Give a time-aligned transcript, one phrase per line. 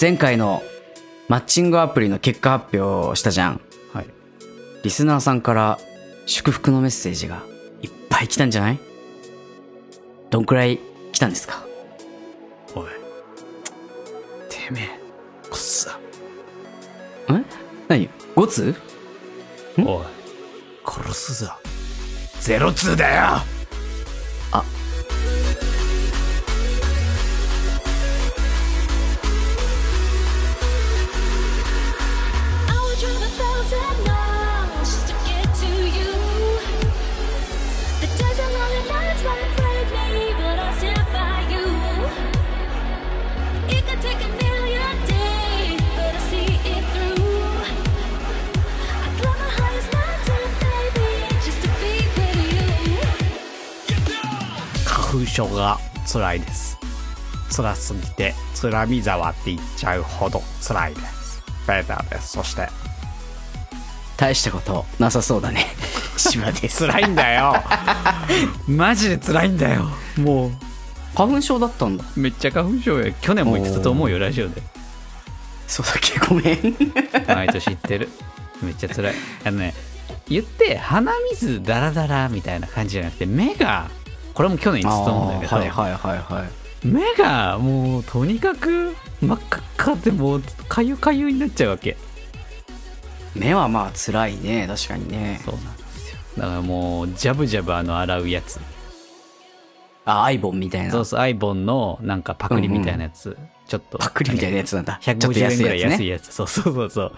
[0.00, 0.62] 前回の
[1.28, 3.60] マッチングアプリの結果発表をしたじゃん。
[3.92, 4.06] はい。
[4.82, 5.78] リスナーさんから
[6.26, 7.42] 祝福のメッセージが
[7.82, 8.78] いっぱい来たんじゃない？
[10.30, 10.78] どんくらい
[11.12, 11.64] 来たんですか？
[12.74, 12.84] おい。
[14.50, 14.88] てめえ、
[15.48, 15.98] こっさ。
[17.32, 17.44] ん
[17.88, 18.74] 何 ?5 通
[19.78, 20.04] おい。
[20.84, 21.52] 殺すぞ。
[22.40, 23.42] ゼロツーだよ
[55.36, 55.78] 「花粉症が
[56.10, 56.78] 辛いです。
[57.54, 61.42] 辛すぎて、つらみ沢って言っちゃうほど辛いです。
[61.66, 62.32] フェーダーです。
[62.32, 62.68] そして、
[64.16, 65.66] 大したことなさそうだね。
[66.16, 66.86] 島です。
[66.86, 67.62] 辛いんだよ
[68.66, 70.50] マジで辛いんだよも
[71.14, 72.04] 花粉症だったんだ。
[72.16, 73.12] う、めっちゃ花粉症よ。
[73.20, 74.62] 去年も言ってたと思うよ、ラジオで。
[75.66, 76.18] そうだっけ？
[76.18, 76.76] ごめん。
[77.28, 78.08] 毎年言ってる。
[78.62, 79.14] めっちゃ辛い。
[79.44, 79.74] あのね、
[80.28, 83.90] 言って、鼻水ダラダラみたいな感じじゃなくて、目が、
[84.36, 86.44] これも去年言ってたんだけど、はいはいはいは
[86.84, 86.86] い。
[86.86, 91.96] 目がもうとにかく真っ赤っかでもうかゆかゆになっちゃうわけ
[93.34, 94.66] 目はまあ辛いね。
[94.68, 95.40] 確かにね。
[95.42, 98.60] そうなんですよだからもうジャブジャブあの洗うやつ
[100.04, 100.92] あ、アイボンみたいな。
[100.92, 104.98] そうそうアイボンのなんかパクリみたいなやつ、ちょっとパクリみたいなやつなんだ。
[105.00, 105.80] ちょっと150円ぐらい。
[105.80, 107.12] 安いやつそうそうそうそう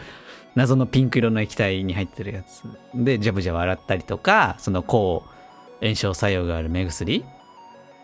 [0.55, 2.63] 謎のピンク色の液体に入ってるやつ
[2.95, 5.25] でジャブジャブ洗ったりとかその抗
[5.81, 7.25] 炎症作用がある目薬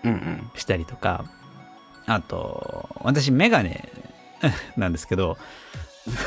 [0.04, 0.50] うんうん。
[0.54, 1.24] したりとか
[2.06, 3.88] あと私メガネ
[4.76, 5.36] なんですけど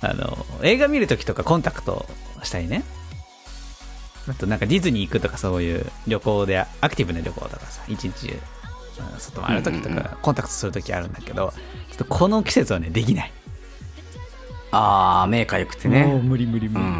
[0.00, 2.06] あの映画見るときとかコンタクト
[2.42, 2.82] したりね
[4.28, 8.40] あとなんかディズニー行くとかそういう旅行でアクティブな旅行とかさ一日中
[9.12, 11.52] うん外回るときとかコンタクトするときあるんだけど
[11.90, 13.32] ちょっとこの季節はねできない
[14.72, 16.20] あー、目かゆくてもうね。
[16.22, 16.98] 無理無理無理、うんうんう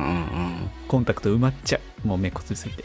[0.64, 0.70] ん。
[0.90, 2.08] コンタクト埋まっちゃう。
[2.08, 2.84] もう目こすりすぎて。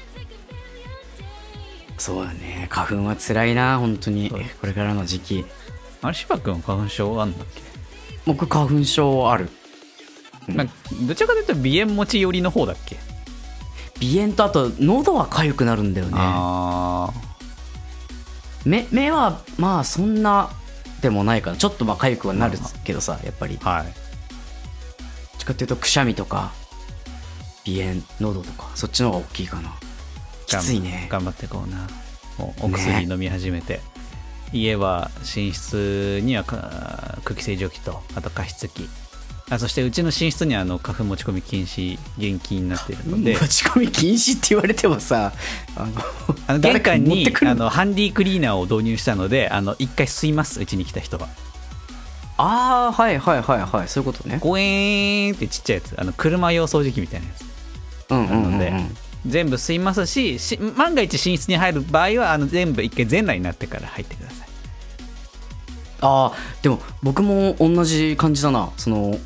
[1.97, 2.67] そうだね。
[2.69, 4.29] 花粉は辛いな、本当に。
[4.29, 4.41] そう。
[4.61, 5.45] これからの時期。
[6.03, 7.63] あれ芝君花粉症あんだっけ、
[8.27, 9.49] 僕、花粉症ある。
[11.07, 12.97] どちらかというと鼻炎持ち寄りの方だっけ？
[13.99, 16.13] 鼻炎とあと、喉は痒くなるんだよね。
[16.15, 17.09] あ
[18.65, 20.51] 目目はまあそんな
[21.01, 21.57] でもないかな。
[21.57, 23.57] ちょっとまあ痒くはなるけどさやっぱり。
[23.57, 23.93] どはい。
[25.39, 26.53] ちかっていうとくしゃみとか
[27.65, 29.73] 鼻炎喉とかそっちの方が大きいかな。
[30.45, 31.07] きついね。
[31.09, 31.87] 頑張っていこうな。
[32.37, 33.79] もうお薬飲み始めて、
[34.51, 38.87] 家は寝室にはか空気清浄機とあと加湿器。
[39.47, 43.35] あそしてうちの寝室にはあの花粉持ち込み禁止厳禁になっているので。
[43.39, 45.33] 持ち込み禁止って言われてもさ
[45.75, 45.87] あ
[46.47, 51.27] の 玄関にあのハンディクリーナーを導入したのであの一回吸いますうちに来た人は
[52.37, 53.87] ああはいはいはいはい。
[53.87, 54.39] そういうことね。
[54.41, 55.95] ゴエーンってちっちゃいやつ。
[55.97, 57.54] あの車用掃除機みたいなやつ
[58.09, 58.73] なので
[59.25, 64.47] 全部吸いますしし万が一寝室に入る場合はあの全部一回全裸になってから入ってください。
[66.01, 68.71] ああでも僕も同じ感じだな。
[68.77, 69.17] その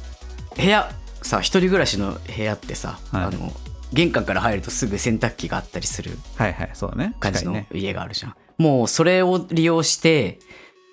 [0.55, 0.91] 部屋
[1.21, 3.23] さ一人暮らしの部屋ってさ、はい。
[3.23, 3.51] あの
[3.91, 7.15] 玄関から入るとすぐ洗濯機があったりするはいはいそうだね。
[7.19, 10.39] 感じの家があるじゃん、もうそれを利用して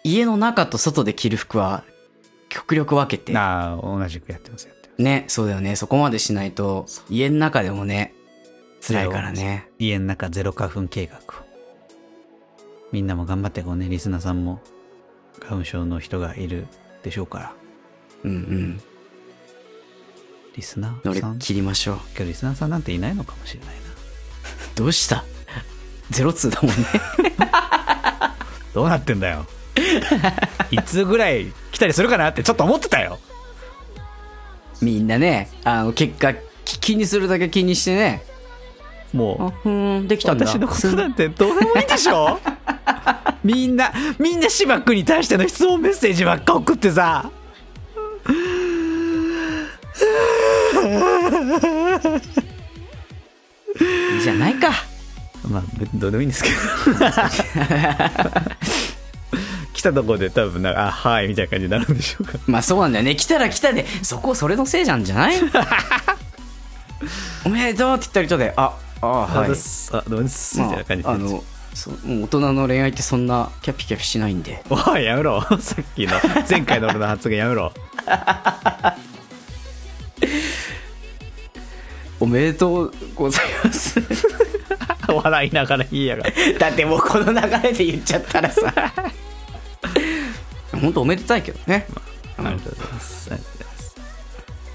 [0.02, 1.84] 家の中と外で着る服は
[2.48, 5.76] 極力分けてああ同じくやってますやってますねそうだよね。
[5.76, 8.14] そこまでしないと家の中でもね
[8.80, 9.68] 辛いからね。
[9.78, 11.20] 家の中ゼロ花粉計画を。
[12.92, 14.60] みんなも頑張ってこうねリスナーさんも
[15.40, 16.66] 花粉症の人がいる
[17.02, 17.52] でしょうから。
[18.24, 18.80] うんうん。
[20.54, 21.38] リスナーさん？
[21.38, 21.96] 切りましょう。
[22.16, 23.82] 今日リスナーさんなんていないのかもしれないな。
[24.74, 25.24] どうした？
[26.10, 26.86] ゼロツーだもんね。
[28.72, 29.44] どうなってんだよ。
[30.70, 33.19] いつぐらい来たりするかなってちょっと思ってたよ
[34.82, 36.34] みんなねあの結果
[36.64, 38.23] き気にするだけ気にしてね。
[39.14, 40.46] あもふーんできうたんだ。
[40.46, 42.38] 私のことなんてどうでもいいでしょ？
[43.44, 47.31] みんなみんな芝君に対しての質問メッセージばっか送ってさ。
[54.14, 54.70] いいじゃないか。
[55.49, 55.62] まあ
[55.94, 56.56] どうでもいいんですけど。
[56.99, 57.11] 来
[59.88, 62.38] たところで多分なんかあはいみたいな感じになるんでしょうか。
[62.47, 63.17] まあそうなんだよね。
[63.17, 65.37] 来たら来たでそこそれのせいじゃんじゃない？
[67.44, 69.50] おめでとうって言った人でああはい。
[69.50, 70.61] あどうもです。
[70.61, 71.44] みたいな感じで、まああの
[71.75, 74.62] そ大人の恋愛ってそんなキャピキャピしないんで。
[74.71, 75.43] おいやめろ。
[75.61, 76.15] さっきの
[76.49, 77.73] 前回の俺の発言やめろ。
[82.19, 84.00] おめでとうございます。
[85.09, 88.73] 笑いながら言いやがるだってもうこの流れで言っちゃったらさ
[90.81, 91.87] 本当おめでたいけどね。
[92.38, 93.94] ありがとうございますありがとうございます。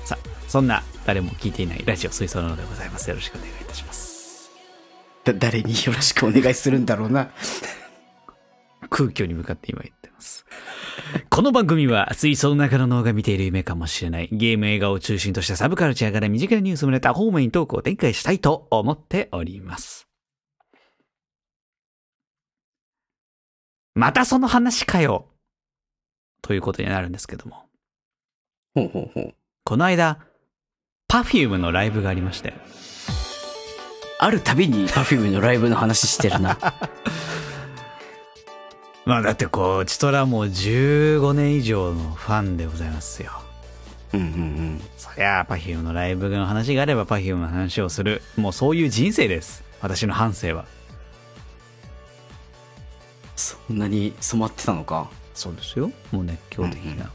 [0.06, 3.10] さあそんな誰も聞いていないラジオ水槽なのでございます。
[3.10, 4.52] よろしくお願いいたします。
[5.24, 7.30] だ誰によろしくお願いするんだろうな。
[8.90, 10.46] 空虚に向かって今言ってます。
[11.30, 14.30] この番組は水槽の中の脳が見ている夢かもしれない。
[14.32, 20.08] ゲーム映画を中心としたサブカルチャーから身近なニュースもネタ方面にトークを展開したいと思っております。
[23.94, 25.28] またその話かよ
[26.42, 27.66] ということになるんですけども。
[28.74, 29.34] ほうほうほう
[29.64, 30.20] この間、
[31.10, 32.54] Perfume のライブがありまして。
[34.20, 36.58] あるたびに Perfume のライブの話してるな
[39.06, 43.32] まあだってこう、チトラもう15年以上のファンでございますよ。
[44.14, 48.22] うんうんうんそりゃあ、Perfume のライブの話があれば Perfume の話をする。
[48.38, 49.64] もうそういう人生です。
[49.82, 50.66] 私の半生は。
[53.36, 55.92] そんなに染まってたのかそうですよ。
[56.12, 57.12] もう熱狂的な、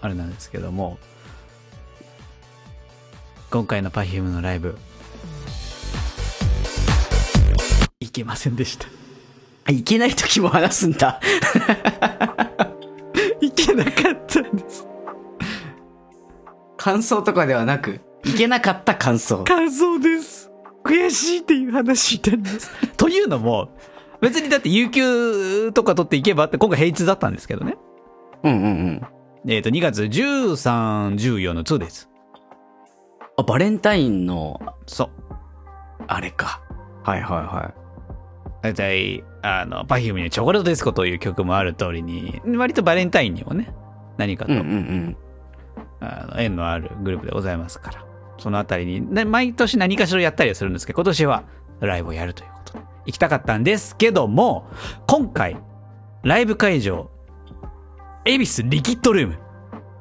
[0.00, 0.98] あれなんですけども。
[3.50, 4.78] 今回の Perfume のライブ、
[7.98, 8.86] いけませんでした。
[9.64, 11.20] あいけない時も話すんだ
[13.40, 14.86] いけなかったんです。
[16.76, 20.50] 感想とかではなくいけなかった感想感想です。
[20.84, 22.70] 悔しいっていう話なんです。
[22.96, 23.70] というのも、
[24.20, 27.76] 別にだって有給とか取っていけばって今回平日だったんですけどね。
[28.42, 29.02] うんうんうん
[29.48, 32.08] えっ、と、2月13、14の 2days。
[33.38, 35.10] あバレンタインのそう。
[36.06, 36.60] あれか
[37.04, 37.74] はいはいは
[38.62, 43.72] 大体、あの、Perfume にチョコレートディスコという曲もある通りに、割とバレンタインにもね、
[44.18, 45.16] 何かと、いうんうんうん
[46.02, 48.04] あの縁のあるグループでございますから、
[48.38, 51.44] そのあたりに、ね、毎年何かしらやったりはするんですけど、今年は
[51.80, 52.49] ライブをやるという
[53.06, 54.68] 行きたかったんですけども、
[55.06, 55.56] 今回、
[56.22, 57.10] ライブ会場、
[58.24, 59.38] 恵比寿リキッドルーム。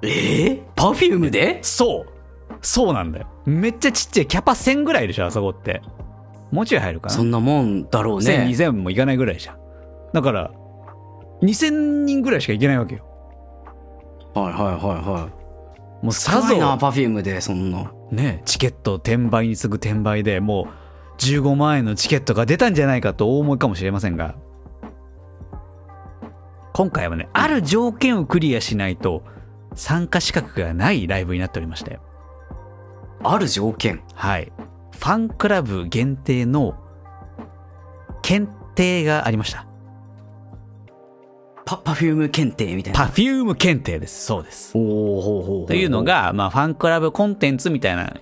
[0.02, 1.60] ええパフュームで？
[1.62, 2.14] そう
[2.62, 3.28] そうなんだよ。
[3.46, 5.82] めっちゃちっちゃい、キャパ1000ぐらいでしょ、あそこって。
[6.52, 9.58] もうちょい入るかなそんなもんだろう1000、ね2000もいかないぐらいじゃん。
[10.14, 10.52] だから、
[11.42, 13.06] 2000人ぐらいしか行けないわけよ。
[14.34, 14.76] はいはいはい
[15.22, 15.40] はい
[16.06, 20.68] もうさぞなパフュームでそんなね、チケット転売に次ぐ転売でもう
[21.20, 24.36] 15万円のチケットが出たんじゃないかとお思いかもしれませんが、
[26.74, 29.24] 今回はね、ある条件をクリアしないと
[29.76, 32.00] 参加資格がないライブになっておりまして、
[33.22, 34.52] ある条件はい。
[34.98, 36.76] ファンクラブ限定の
[38.22, 39.66] 検定がありました。
[41.66, 44.26] パパフューム検定みたいなパフューム検定です。
[44.26, 44.72] そうです。
[44.76, 48.14] おおほうほうほうというのが、まあ、ファンクラブコンテンツみたいな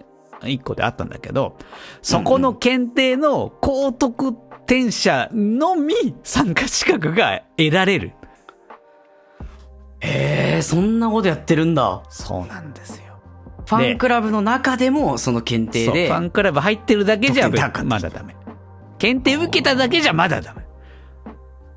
[0.44, 1.58] 一個であったんだけど、
[2.02, 4.34] そこの検定の高得
[4.66, 5.94] 点者のみ
[6.24, 8.12] 参加資格が得られる。
[10.00, 13.20] へえそんなことやってるんだそうなんですよ。
[13.66, 18.36] ファンクラブの中でもその検定そう、フでァンクラブ入ってるだけじゃまだダメ。
[19.00, 20.62] 検定受けただけじゃまだダメ。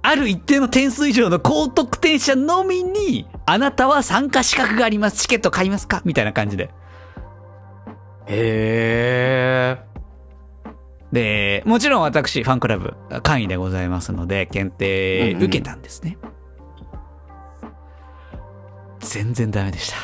[0.03, 5.23] ある一定の点数以上の高得点者のみに、あなたは参加資格があります。
[5.23, 6.01] チケット買いますか？
[6.05, 6.71] みたいな感じで。
[8.33, 9.91] へえ
[11.13, 12.95] で、もちろん私、ファンクラブ、
[13.25, 16.17] 会員でございますので、検定受けたんですね。
[19.01, 19.97] 全然ダメでした。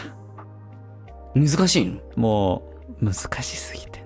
[1.36, 2.00] 難しいの？
[2.16, 2.68] も
[3.00, 4.04] う、難しすぎて。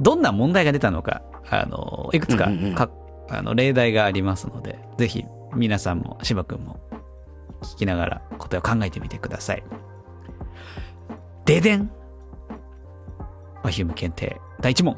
[0.00, 2.90] どんな問題が出たのか、あの、いくつかうんうんうんか
[3.28, 6.80] あの例題がありますので、ぜひ皆さんも、芝くんも
[7.60, 9.62] 聞きながら答えを考えてみてください。
[11.44, 11.90] ででん
[13.64, 14.96] !Perfume 検定第1問。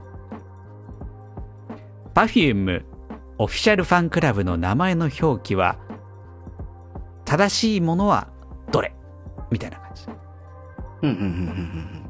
[2.14, 2.84] Perfume
[3.38, 5.78] オフィシャルファンクラブの名前の表記は、
[7.24, 8.28] 正しいものは
[8.72, 8.94] どれ？
[9.50, 10.06] みたいな感じ。
[11.02, 12.02] うんうんうんうんうん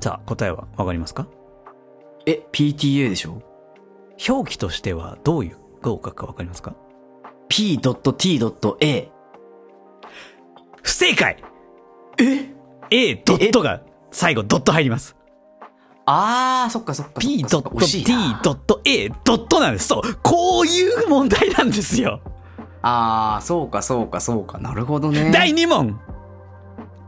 [0.00, 1.26] さあ、答えはわかりますか？
[2.26, 3.42] え PTA でしょ？
[4.28, 6.74] 表記としてはどういう合格かわかりますか
[7.48, 9.10] ？P.T.A
[10.82, 11.42] 不正解
[12.18, 12.54] え
[12.90, 15.16] !A ドットが最後ドット入ります。
[16.08, 18.04] あーそっかそっか P ドそっかット T
[18.42, 19.88] ドット A ドットなんです。
[19.88, 22.20] そうこういう問題なんですよ。
[22.82, 26.00] あーそうかそうかそうかなるほどね第2問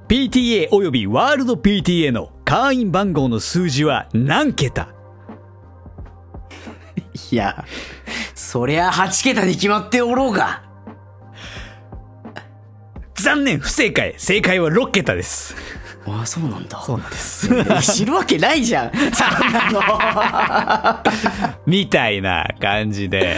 [0.09, 4.89] !PTA およびワールド PTA の会員番号の数字は何桁？
[7.31, 7.65] いや、
[8.35, 10.63] そりゃ8桁に決まっておろうが。
[13.15, 15.55] 残念不正解正解は6桁です。
[16.11, 16.81] ああ、そうなんだ。
[16.81, 17.49] そうなんです。
[17.83, 18.93] 知るわけないじゃん。
[18.93, 18.99] そ
[19.49, 19.81] んなの。
[19.83, 21.03] あ
[21.67, 23.37] みたいな感じで。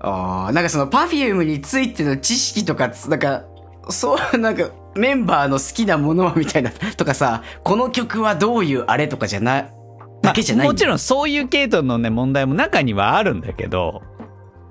[0.00, 3.42] あ、なんかその Perfume についての知識とか、なんか、
[3.88, 9.66] そう、なんか、メンバーの好きなものはみたいな、とかさ、この曲はどういうあれとかじゃな、
[10.22, 10.88] だけじゃないまあもちん。
[10.88, 14.02] ろんそういう系統のね、問題も中にはあるんだけど、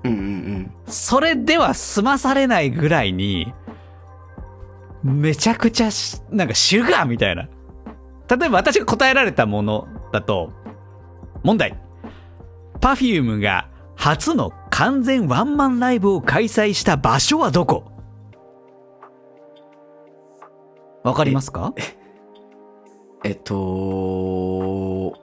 [0.04, 0.72] うんうんうん。
[0.86, 3.52] それでは済まされないぐらいに、
[5.02, 7.48] めちゃくちゃし、なんかシュガーみたいな。
[8.28, 10.52] 例えば私が答えられたものだと、
[11.42, 11.76] 問題。
[12.80, 17.84] Perfume が初の完全ワンマンライブを開催した場所はどこ？
[21.02, 21.74] わかりますか？
[23.24, 25.14] えっと、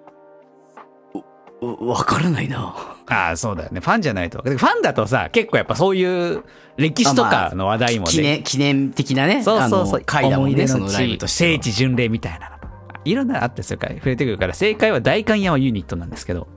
[1.61, 2.75] わからないな。
[3.07, 3.79] ああ、そうだよね。
[3.79, 4.41] ファンじゃないと。
[4.43, 6.43] ファンだとさ、結構やっぱそういう
[6.77, 8.11] 歴史とかの話題もね。
[8.11, 10.01] 記念、記念的なね、そうそうそう。
[10.05, 11.51] 回だもんね、そのライブ地としては。
[11.53, 12.57] 聖地巡礼みたいなの。
[13.05, 16.47] いろんなのあってそれから触れてくるから、正解は大観山ユニットなんですけど、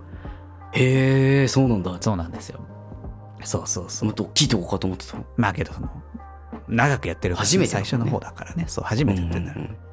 [0.73, 1.97] へえ、そうなんだ。
[2.00, 2.61] そうなんですよ。
[3.42, 4.07] そうそうそう。
[4.07, 5.16] もっと大きいとこかと思ってた。
[5.37, 5.88] まあけど、その、
[6.69, 8.64] 長くやってる初めてね最初の方だからね。
[8.69, 9.57] そう、初めてやってんだよ。
[9.59, 9.89] うんうん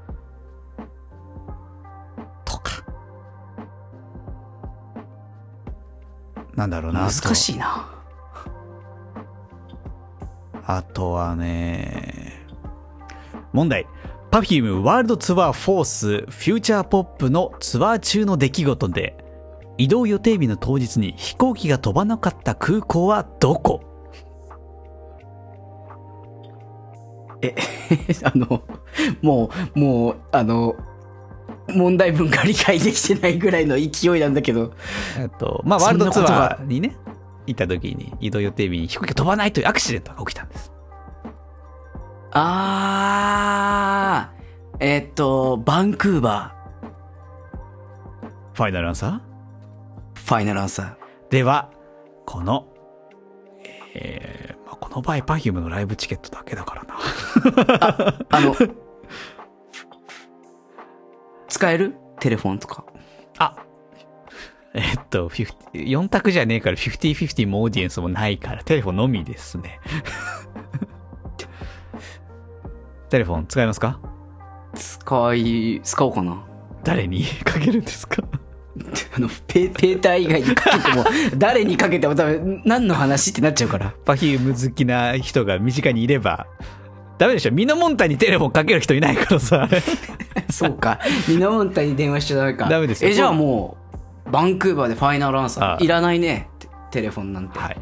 [6.58, 7.02] なんだろうな。
[7.02, 7.90] 難しいな。
[10.66, 12.46] あとはね、
[13.54, 13.88] 問題。
[14.32, 19.16] Perfume World Tour Fourth Future Pop のツアー中の出来事で
[19.78, 23.82] 移動予定日の当日に飛行機が飛ばなかった空港はどこ？
[28.24, 28.64] あの、
[29.22, 30.76] もう、もう、あの、
[31.70, 34.74] 問題文が理解できてないぐらいの勢いなんだけど。
[35.20, 36.96] えっと、まあ、ワールドツアーにね、
[37.46, 40.72] 行った時に移動予定日に飛行機が飛ばないというアクシデントが起きたんです。
[42.32, 46.56] あー、えっと、バンクーバ
[48.54, 49.18] ファイナルアンサー？
[49.18, 49.20] ー、
[50.16, 50.96] ファイナルアンサー。
[51.30, 51.72] では、
[52.26, 52.68] この、
[53.94, 56.98] えーまあ、この場合 Perfume のライブチケットだけだからな。
[58.30, 58.56] あの、
[61.48, 62.84] 使えるテレフォンとか。
[63.40, 63.56] あ
[64.74, 69.80] えっと、50 4択じゃねえから50-50もオーディエンスもないからテレフォンのみですね。
[73.10, 74.00] テレフォン使いますか？
[74.76, 76.44] 使い、使おうかな。
[76.84, 77.24] 誰に？
[77.44, 78.24] かけるんですか？
[79.16, 81.04] あの、ペペーター以外にかけても、
[81.38, 83.94] 誰にかけても多分、何の話ってなっちゃうから。
[84.06, 86.46] Perfume 好きな人が身近にいれば、
[87.18, 89.68] ダメでしょミノモンタにテレフォンかける人いないからさ。
[90.52, 91.00] そうか。
[91.28, 92.70] ミノモンタに電話しちゃダメか。
[92.70, 93.78] ダメですよえ、じゃあも
[94.28, 95.84] う、バンクーバーでファイナルアンサあー。
[95.84, 96.50] いらないね。
[96.60, 97.58] テテレフォンなんて。
[97.60, 97.78] はい。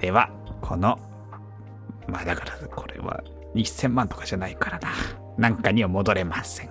[0.00, 0.30] では、
[0.60, 0.98] この、
[2.08, 3.22] まあだからこれは
[3.54, 4.88] 1000万とかじゃないからな。
[5.36, 6.70] なんかには戻れません。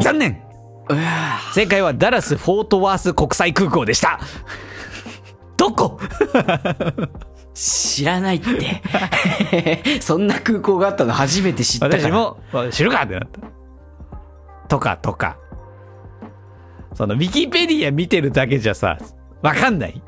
[0.00, 0.42] 残念
[1.54, 4.20] 正解はダラス・フォートワース国際空港でした
[5.56, 5.98] どこ？
[7.54, 8.82] 知らないって。
[10.00, 12.02] そんな空港があったの初めて知ったから。
[12.02, 13.40] 私もあ知るかってなった。
[14.68, 15.36] とかとか。
[16.94, 18.98] そのウィキペディア見てるだけじゃさ、
[19.42, 20.02] わかんない。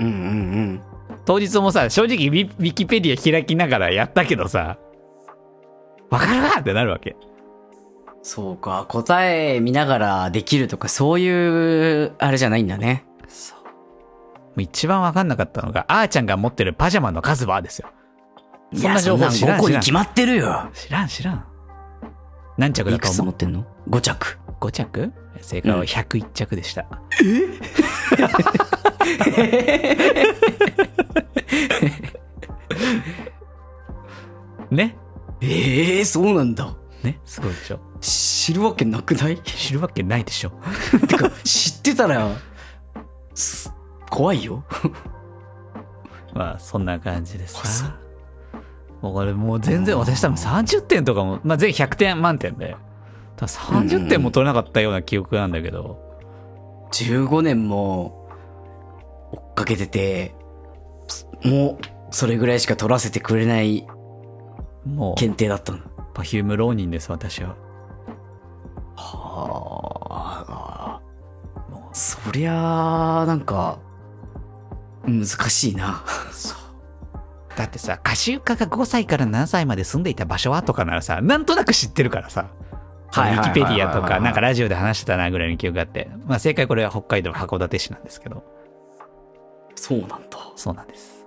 [0.00, 0.80] うんうんうん。
[1.24, 4.78] 当日もさ、正直ウィウィキペディア開きながらやったけどさ、
[6.10, 7.16] わかるかってなるわけ。
[8.22, 8.86] そうか。
[8.88, 13.04] 答え見ながらできるとか、そういう、あれじゃないんだね。
[14.54, 17.88] もう一番わかんなかったのが、あーちゃんが持ってるパジャマの数はですよ。
[18.74, 20.70] そんな情報知らん5個に決まってるよ。
[20.72, 21.44] 知らん知らん。
[22.58, 24.38] 何着だいくつと思う持ってんの ?5 着。
[24.60, 25.12] ?5 着？
[25.40, 26.84] 正解は101着でした。
[34.70, 34.96] ね？
[35.40, 36.74] ええそうなんだ。
[37.02, 37.20] ね？
[37.24, 37.80] すごいでしょ？
[38.00, 39.38] 知るわけなくない？
[39.42, 40.52] 知るわけないでしょ
[41.08, 42.28] てか、知ってたら、
[43.34, 43.72] す
[44.12, 44.62] 怖いよ。
[46.34, 47.94] まあそんな感じですさ
[49.02, 52.76] もうこれもう全然私多分30点とかもまあ全100点満点で
[53.36, 55.98] 多分30点も取れなかったような記憶なんだけど、
[56.92, 58.28] 15年も
[59.32, 60.34] 追っかけてて、
[61.44, 63.86] もう、それぐらいしか取らせてくれない
[64.84, 65.78] もう検定だったの。
[66.14, 67.56] Perfume 浪人です私は
[68.94, 71.00] はあ。
[71.92, 73.78] そりゃあ、なんか、
[75.06, 76.04] 難しいな。
[77.56, 82.48] だってさ歌集家が5歳から7歳まで住んでいた場所はとかならさなんとなく知ってるからさ
[83.14, 88.42] はいはいはいはいィキペディアとか、なんかラジオで話してたなぐらいの記憶があって、まあ正解これは北海道函館市なんですけど、
[89.74, 90.18] そうなんだ。
[90.56, 91.26] そうなんです。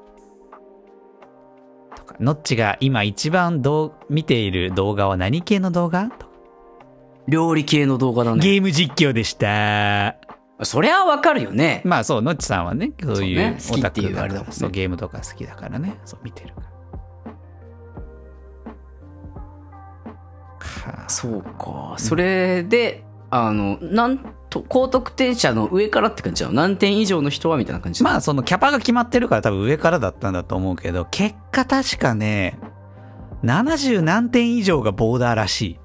[1.95, 6.09] とか、ノッチが今一番どう見ている動画は何系の動画？
[6.09, 6.31] とか
[7.27, 8.39] 料理系の動画だね。
[8.39, 10.15] ゲーム実況でした。
[10.63, 11.81] そりゃわかるよね。
[11.83, 16.67] まあそう、ノッチさんはね、そういうオタクだからそう、ゲームとか好きだからね、そう見てるから。
[21.03, 21.95] かそうか。
[21.97, 24.19] それで、あの、なん
[24.49, 26.55] と、高得点者の上からって感じなの？
[26.55, 32.57] 何点以上の人はみたいな感じまあそのキャパが決まってるから多分上からだったんだと思うけど、結果確かね、
[33.43, 35.79] 70何点以上がボーダーらしい。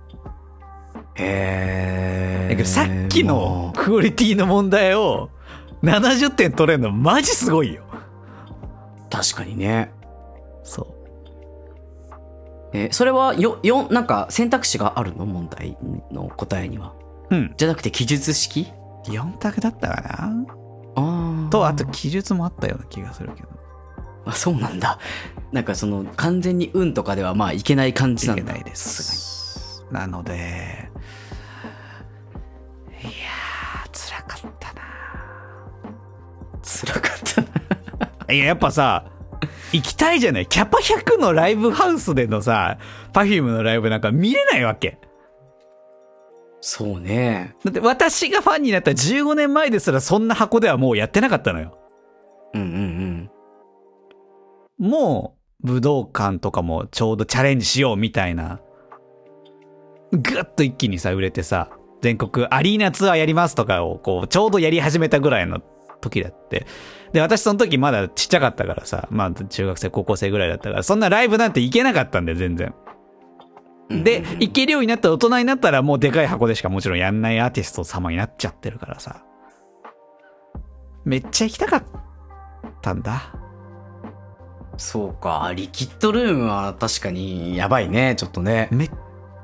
[1.17, 2.49] へえ。
[2.51, 5.31] だけどさっきのクオリティの問題を
[5.83, 7.85] 70点取れるのマジすごいよ。
[9.11, 9.93] 確かにね。
[10.63, 10.87] そう。
[12.73, 15.27] えーそれはよ、よ、なんか選択肢があるの？
[15.27, 15.77] 問題
[16.13, 16.95] の答えには。
[17.31, 17.55] うん。
[17.57, 18.69] じゃなくて記述式
[19.07, 20.47] ？4択だったかな？
[20.97, 21.51] ああ。
[21.51, 23.49] と、あと記述もあったような気がするけど。
[24.27, 24.99] あ、そうなんだ。
[25.51, 28.53] なんかその、完全に運とかではまあいけない感じないんだ。
[28.53, 29.40] けないです。
[29.91, 30.91] なので、
[33.03, 34.83] いやー、辛かったな。
[36.63, 37.49] 辛かったな。
[38.35, 39.05] いや、やっぱさ、
[39.73, 42.79] 行きたいじゃないキャパ100のライブハウスでのさ、
[43.13, 44.99] Perfume のライブなんか見れないわけ。
[46.61, 47.57] そうね。
[47.65, 51.79] だって私がファンになった15年前ですらそんな箱ではもうやってなかったのよ。
[52.55, 53.31] うんうん
[54.79, 58.61] もう武道館とかもちょうどチャレンジしようみたいな。
[60.13, 61.71] ぐっと一気にさ、売れてさ、
[62.03, 65.61] 全国アリーナツアーやりますとかをこう、ちょうどやり始めたぐらいの
[66.01, 66.67] 時だって。
[67.13, 72.75] で、私その時まだちっちゃかったからさ、まあ中学生、高校生ぐらいだったから、そんなライブなんて行けなかったんだよ、全然。
[73.91, 74.05] うん。
[74.05, 79.25] で、行けるようになった大人になったらもうでかい箱でしかもちろんやんないアーティスト様になっちゃってるからさ。
[81.05, 81.85] めっちゃ行きたかっ
[82.83, 83.35] たんだ。
[84.77, 85.53] そうか。
[85.55, 88.69] リキッドルームは確かにやばいね、ちょっとね。
[88.71, 88.91] めっ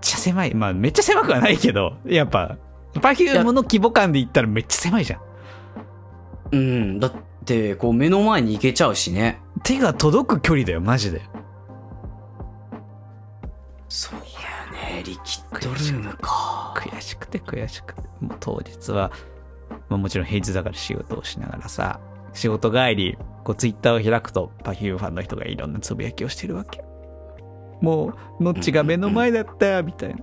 [0.07, 0.55] ちゃ狭い。
[0.55, 2.59] まあめっちゃ狭くはないけど、やっぱ、
[3.01, 5.21] パフュームの規模感で言ったらめっちゃ狭いじゃん。
[6.53, 7.01] うん。
[7.01, 7.13] だっ
[7.45, 9.41] て、こう目の前に行けちゃうしね。
[9.63, 11.23] 手が届く距離だよ、マジで。
[13.89, 15.03] そうだよね。
[15.05, 16.75] リキッドルームか。
[16.77, 18.03] 悔しくて悔しくて。
[18.21, 19.11] もう当日は、
[19.89, 22.01] まあもちろん平日だから仕事をしながらさ、
[22.33, 26.85] 仕事帰り、こうツイッターを開くと、パフュームファンの人がいろんなつぶやきをしてるわけ。
[27.81, 30.17] もう、ノッチが目の前だった、みたいな。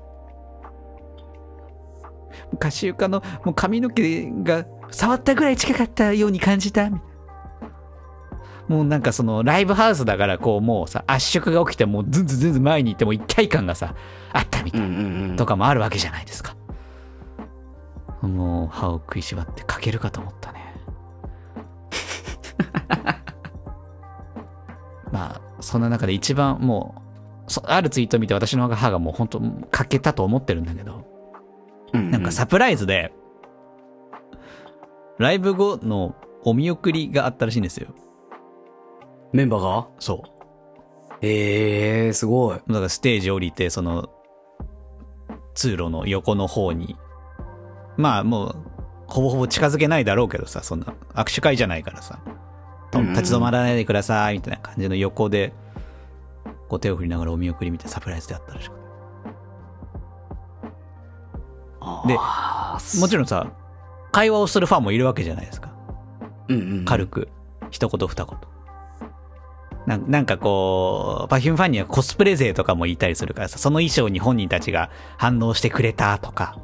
[2.59, 6.89] カシウカのもう髪の毛が触ったぐらい近かったように感じた。
[6.89, 7.13] みたいな
[8.67, 13.95] もうなんかそのライブハウスだからこうもうさ圧縮が起きてもうずんずんずんずん前に行っても一体感がさ
[14.31, 15.35] あったみたいな。
[15.35, 16.55] とかもあるわけじゃないですか。
[18.21, 20.73] もう歯を食いしばってかけるかと思ったね。
[25.11, 27.02] まあ、そんな中で一番もう、そ
[27.65, 31.05] あるツイート見て私の歯がもう本当かけたと思ってるんだけど、
[31.93, 33.13] うんうんなんかサプライズで、
[35.19, 37.93] ライブ後のお見送りがあったらしいんですよ。
[39.31, 39.87] メンバーが？
[39.99, 40.23] そ
[41.21, 42.57] ええー、すごい。
[42.57, 42.61] う。
[42.67, 44.09] だからステージ降りて、その、
[45.53, 46.97] 通路の横の方に、
[47.95, 48.55] まあもう、
[49.07, 52.19] ほぼほぼ近づけないだろうけどさ、そんな、握手会じゃないからさ、
[52.91, 55.53] 立ち止まらないでください、みたいな感じの横で、
[56.69, 58.83] こう手を振りながらお見送り見てサプライズであったらしくて。
[62.07, 62.17] で
[62.99, 63.51] もちろんさ、
[64.11, 65.73] 会話をするファンもいるわけじゃないですか。
[66.47, 66.85] うんうん。
[66.85, 67.29] 軽く、
[67.71, 68.37] 一言二言。
[69.85, 76.57] なんなんかこう、パフュームファンにはコスプレ勢とかもいたりするからさ、その衣装に本人たちが反応してくれたとか。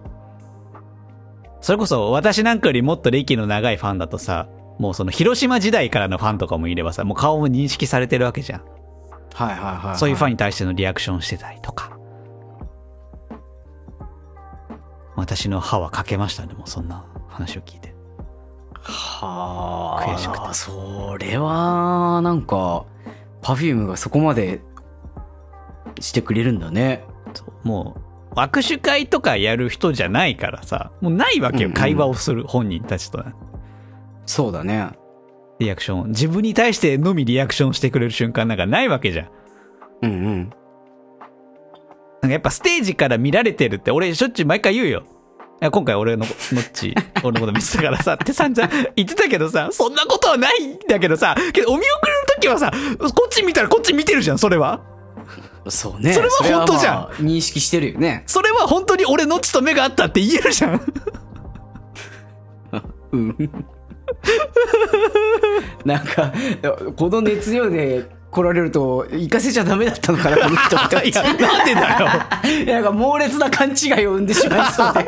[1.61, 4.47] それこそ私なんかよりもっと歴の長いファンだとさ、
[4.79, 8.78] もうその広島時代からのファンとかもいればさ、もう顔も認識されてるわけじゃん。
[9.45, 9.97] はいはいはいはい。
[9.97, 11.97] そういうファンに対してのリアクションしてたりとか。
[15.15, 17.95] 私の歯はかけましたね、もうそんな話を聞いて。
[18.81, 20.15] はあ。
[20.15, 22.85] 悔しくてそれは、なんか、
[23.41, 24.61] パフュームがそこまで
[26.01, 27.05] してくれるんだね。
[27.63, 27.97] も
[28.31, 33.33] う、握手会とかやる人じゃないからさ、もうないわけよ、うんうん会話をする本人たちとね。
[34.25, 34.91] そうだね。
[35.59, 36.09] リアクション。
[36.09, 39.29] 自分に対してのみリアクションしてくれる瞬間なんかないわけじゃん。
[40.03, 40.37] うんうん。
[40.41, 40.49] なん
[42.21, 45.03] かやっぱステージから見られてるって俺しょっちゅう毎回言うよ。
[45.61, 52.71] 今回俺の、ノッチ、 俺のこと見てたからさ、って散々言ってたけどさ、そんなことはないんだけどさ、けどお見送りの時はさ、
[53.13, 54.79] こっち見たらこっち見てるじゃん、それは。
[55.67, 56.13] そうね。
[56.13, 58.23] それは本当じゃんまあ認識してるよね。
[58.25, 60.81] それは本当に俺の血と目があったって言えるじゃん。
[65.85, 66.33] なんか、
[66.95, 72.07] この熱量で来られると、行かせちゃダメだったのかな、この人って いや、なんでだよ。
[72.73, 75.05] なんか猛烈な勘違いを生んでしまいそうで。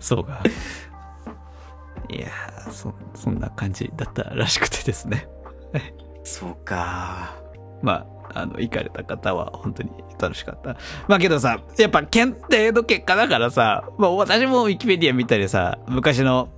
[0.00, 0.40] そうか。
[2.10, 5.28] いやーそ、そんな感じだったらしくてですね。
[6.24, 7.34] そうか。
[7.82, 10.76] まあ、あの、行かれた方は本当に楽しかった。
[11.06, 16.48] まあけどさ、やっぱ検定の結果だからさ、まあ私もウィキペディア見たりさ、昔の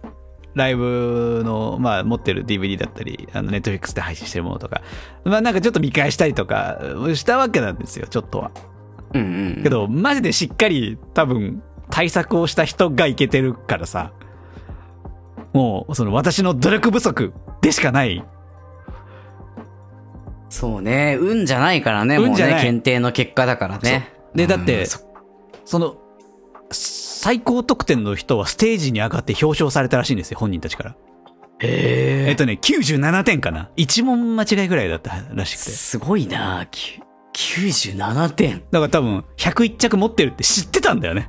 [0.55, 4.83] ライブの、まあ持ってる DVD だったり、あの、ネットフリックスで配信してるものとか、
[5.25, 6.81] まあなんかちょっと見返したりとか
[7.15, 8.51] したわけなんですよ、ちょっとは。
[9.15, 9.63] うんうん。
[9.63, 14.13] けど、マジでしっかり多分対策をした人がいけてるからさ、
[15.53, 18.25] もう、その私の努力不足でしかない。
[20.51, 21.17] そうね。
[21.19, 22.63] 運じゃないからね、もう運じゃないね。
[22.63, 24.13] 検定の結果だからね。
[24.35, 25.01] で、だって、うんそ
[25.65, 25.97] その、
[26.73, 30.97] 最高得点の人はステージに上がって表彰されたらしいんですよ、本人たちから。
[31.61, 33.71] へえっとね、97点かな。
[33.77, 35.71] 1問間違いぐらいだったらしくて。
[35.71, 38.63] すごいなきゅ97点。
[38.71, 41.29] だから多分、101着持ってるって知ってたんだよね。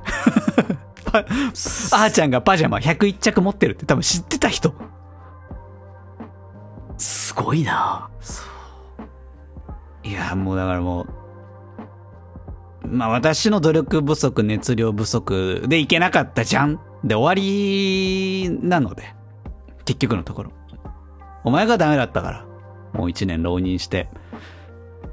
[1.04, 4.74] パあーちゃんがパジャマ101着持ってるって多分知ってた人。
[6.96, 8.08] すごいな
[10.04, 11.06] いや、もうだからも
[12.84, 19.14] う、まあ私の努力不足、熱量不足でいけなかったじゃんで終わりなので、
[19.84, 20.52] 結局のところ。
[21.44, 22.46] お前がダメだったから、
[22.92, 24.08] もう一年浪人して、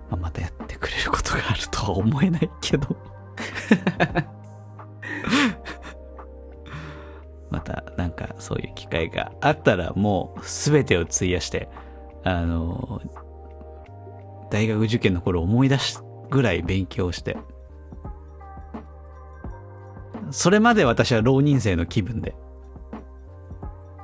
[0.09, 2.95] まあ、またやってくれることがあるとは思えないけど。
[7.49, 11.67] またなんかそういう機会があったらもう全てを費やして、
[12.23, 13.01] あの、
[14.49, 17.37] 大学受験の頃思い出すぐらい勉強して、
[20.31, 22.35] それまで私は浪人生の気分で、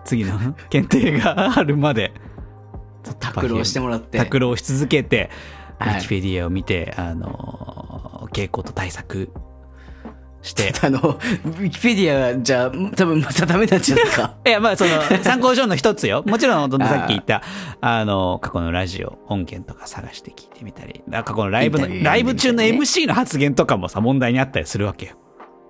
[0.03, 0.37] 次の
[0.69, 2.13] 検定があるまで、
[3.19, 4.17] 拓郎してもらって。
[4.17, 5.29] 拓郎し続けて、
[5.79, 5.93] はい。
[5.95, 9.31] ウィキペディアを見て、あの、傾向と対策
[10.45, 14.35] して、 あの、ウィキペディアじゃ多分またダメなんじゃないか。
[14.45, 14.91] いや、まあ、その、
[15.23, 16.23] 参考書の一つよ。
[16.25, 17.41] もちろん、さっき言った、
[17.81, 25.13] あの、過去のラジオ、音源とか探して聞いてみたり、過去のライブの、ライブ中の MC の発言とかもさ、問題にあったりするわけよ。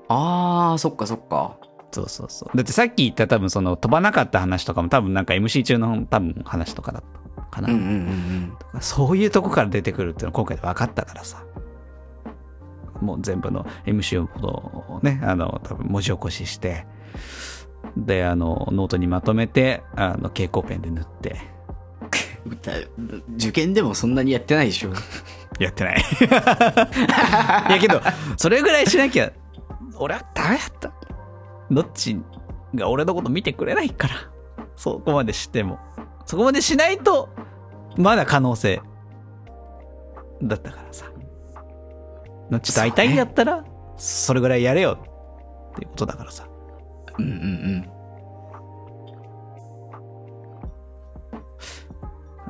[0.10, 1.58] あー、そっかそっか。
[1.92, 2.58] そうそうそう。
[2.58, 7.04] だってさっき言った多分その飛ばなかった話とかも多分なんか MC 中の多分話とかだっ
[7.38, 7.70] たかな。
[7.70, 11.44] うんうんうんそういうとこから出てくるっていうのは今回で分かったからさ。
[13.02, 16.86] もう全部の MC をね、あの、多分文字起こしして、
[17.98, 21.38] で、あの、ノートにまとめて、あの、蛍光ペンで塗って、
[23.38, 24.92] 受験でもそんなにやってないでしょ。
[25.60, 25.98] やってない。
[27.70, 28.02] いやけど、
[28.38, 29.32] それぐらいしなきゃ、
[29.98, 30.92] 俺はダメだった。
[31.72, 32.20] どっち
[32.76, 34.16] が俺のこと見てくれないから。
[34.76, 35.80] そこまでしても。
[36.26, 37.30] そこまでしないと、
[37.98, 38.82] まだ可能性。
[40.44, 41.06] だったからさ。
[42.52, 43.64] どっちと会いたいんだったら、
[43.98, 44.98] それぐらいやれよ。
[45.72, 46.48] っていうことだからさ。
[47.18, 47.36] うんうんう
[47.78, 47.90] ん。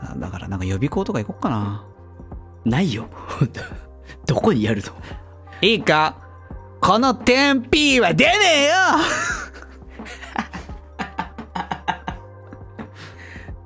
[0.01, 1.86] あだからなんか予備校とか行こっかな。
[2.65, 3.05] ないよ。
[4.25, 4.91] どこにやるの？
[5.62, 6.17] いいか？
[6.81, 8.73] この 10P は出ねえよ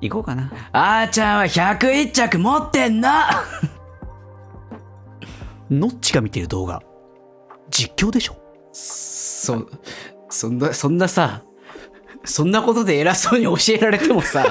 [0.00, 0.50] 行こうかな。
[0.72, 3.44] あーちゃんは101着持ってんな
[5.70, 6.82] ノッチが見てる動画。
[7.70, 8.36] 実況でしょ？
[8.72, 9.68] そ、
[10.28, 11.44] そんな、そんなさ、
[12.24, 14.44] そんなことで偉そうに教えられてもさ、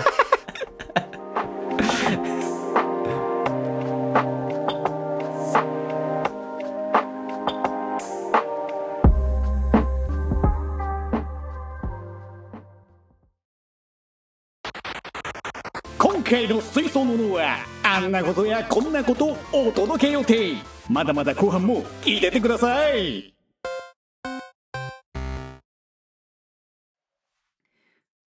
[15.97, 23.33] 今回の水槽ののはあんなことやこんなことをお届け予定まだまだ後半も聞いててください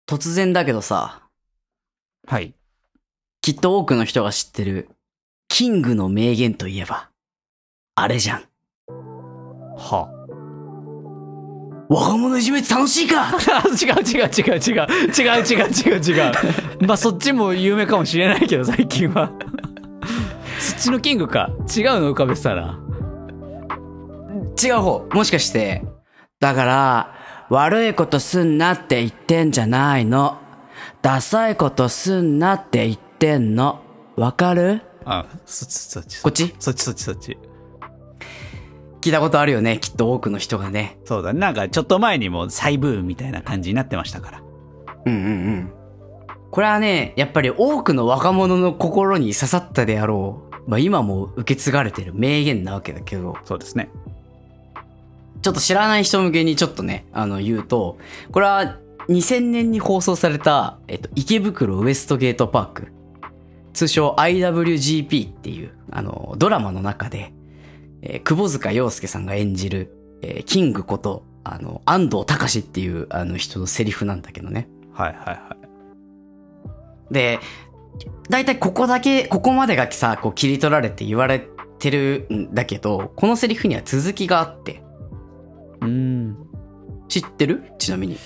[0.07, 1.23] 突然だけどさ、
[2.27, 2.53] はい。
[3.41, 4.87] きっと多くの人が知ってる、
[5.47, 7.09] キングの名言といえば、
[7.95, 8.43] あれじゃん。
[9.77, 10.11] は
[11.89, 13.31] 若者いじめって楽しいか？
[13.81, 14.87] 違う違う違う違う。
[15.11, 16.33] 違う違う違う違う。
[16.87, 19.31] まあそっちも有名かもしれないけど、最近は。
[20.65, 21.49] そっちのキングか？
[21.75, 22.11] 違うの？
[22.11, 22.79] 浮かべてたな。
[24.61, 25.07] 違う方。
[25.13, 25.83] もしかして、
[26.39, 27.15] だから、
[27.49, 30.39] 悪いことすんなって言ってんじゃないの？
[31.01, 33.81] ダサいことすんなって言っってんの？
[34.17, 34.81] わかる？
[35.05, 36.21] あ、そっちそっち。
[36.21, 36.53] こっち？
[36.59, 37.37] そっちそっちそっち。
[39.01, 39.79] 聞いたことあるよね。
[39.79, 40.99] きっと多くの人がね。
[41.05, 41.39] そうだね。
[41.39, 44.41] なんかちょっと前にも再ブームみたいな感じになってましたから。
[45.05, 45.73] うんうんうん。
[46.51, 50.44] これはね、やっぱり多くの若者の心に刺さったであろう。
[50.67, 53.89] まあ今も受け継がれてる名言なわけだけど、そうですね。
[55.41, 57.97] ちょっと知らない人向けにちょっとね、あの言うと、
[58.31, 58.77] これは
[59.09, 62.87] 2000年に放送された、えっと、池袋ウエストゲートパーク。
[63.73, 67.33] 通称 IWGP っていう、あの、ドラマの中で、
[68.01, 74.69] えー窪塚洋介さんが演じる、えーキングこと、あの、安藤隆っていう、あの人のセリフなんだけどね。
[74.93, 75.57] はいはいは
[77.11, 77.13] い。
[77.13, 77.39] で、
[78.29, 81.47] だいたいここだけ、ここまでがさ、こう切り取られて言われ
[81.79, 84.83] てるんだけど、このセリフには続きがあって、
[85.81, 86.37] うーん。
[87.07, 87.71] 知ってる？
[87.77, 88.15] ちなみに。
[88.15, 88.17] い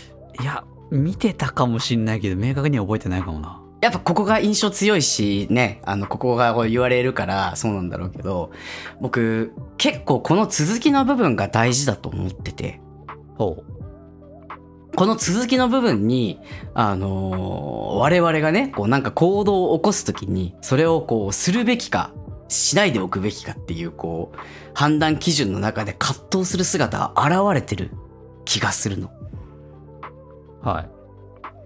[0.44, 3.62] や、見てたかもしんないけど、明確には覚えてないかもな。
[3.82, 8.52] やっぱここが印象強いし、ね、あの、ここがこう言われるからそうなんだろうけど、
[9.02, 12.82] 僕、結構この続きの部分が大事だと思ってて、
[13.38, 13.64] ほ
[15.00, 16.42] この続きの部分に、
[16.74, 22.12] あのー我々がね、こうなんか行動を起こすときに、それをこうするべきか、
[22.50, 24.38] しないでおくべきかっていう、こう、
[24.74, 27.92] 判断基準の中で葛藤する姿が現れてる
[28.44, 29.10] 気がするの。
[30.66, 30.68] う。
[30.68, 30.90] はい。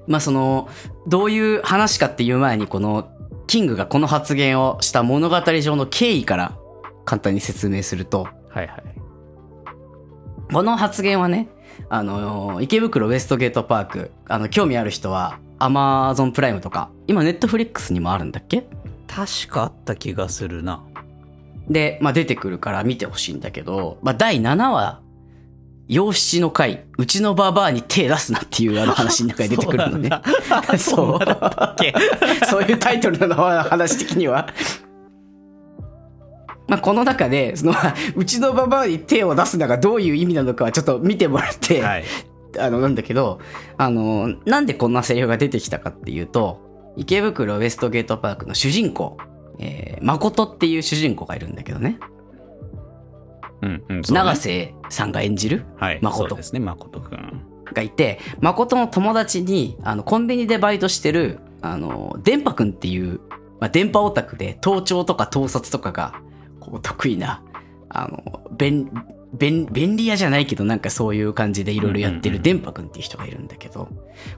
[0.05, 0.69] まあその、
[1.07, 3.09] どういう話かっていう前に、この、
[3.47, 6.55] キングがこの発言をした物語上の経緯から
[7.03, 8.83] 簡単に説明すると、はいはい。
[10.53, 11.49] この発言はね、
[11.89, 18.65] あの、池袋ウエストゲートパーク、あの、興味ある人は、アマゾンプライムとか、今ネットフリックスにもあるんだっけ？
[19.07, 20.81] 確かあった気がするな。
[21.69, 24.99] で、まあ出てくるから見てほしいんだけど、まあ第7話、
[25.87, 30.09] 養七の会、うちのババアに手出すなっていうあの話の中に出てくるのね。
[30.77, 31.19] そう。
[32.49, 34.47] そういうタイトルなのは話的には。
[36.67, 37.73] まあこの中で、その、
[38.15, 42.03] うちのババアに手を出すのがどういう意味なのかはちょっと見てもらって、はい。
[42.59, 43.39] あの、なんだけど、
[43.77, 46.61] あの、なんでこんなセリフが出てきたかっていうと、
[46.95, 49.17] 池袋ウエストゲートパークの主人公、
[49.59, 51.97] えー、誠っていう主人公がいるんだけどね。
[53.63, 54.01] うんうん。
[54.01, 55.99] ね長瀬さんが演じるはい。
[56.01, 57.41] 誠ですね、誠くん。
[57.73, 63.19] がいて、誠の友達に、あの、コンビニでバイトしてる、あの、電波くんっていう、
[63.59, 66.21] まあ、電波オタクで、盗聴とか盗撮とかが、
[66.63, 67.43] こう、得意な、
[67.89, 68.91] あの、便、
[69.33, 73.89] 便、便利屋じゃないけど、なんかそういう感じでいろいろやってる電波くんっていう人がいるんだけど、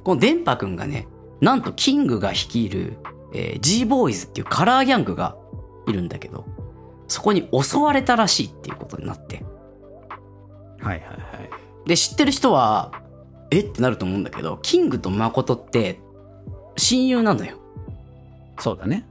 [0.03, 1.07] この電波くんがね、
[1.41, 2.97] なんとキングが率いる、
[3.33, 5.35] えー、G ボーイズっていうカラーギャングが
[5.87, 6.45] いるんだけど、
[7.07, 9.43] そこに襲われたらしいっていうことになって、
[10.79, 11.13] はいはいは
[11.85, 11.87] い。
[11.87, 12.91] で、知ってる人は、
[13.51, 13.59] え？
[13.59, 15.99] ってなると思うんだけど、キングと誠って
[16.77, 17.57] 親友なのよ。
[18.59, 19.05] そうだね。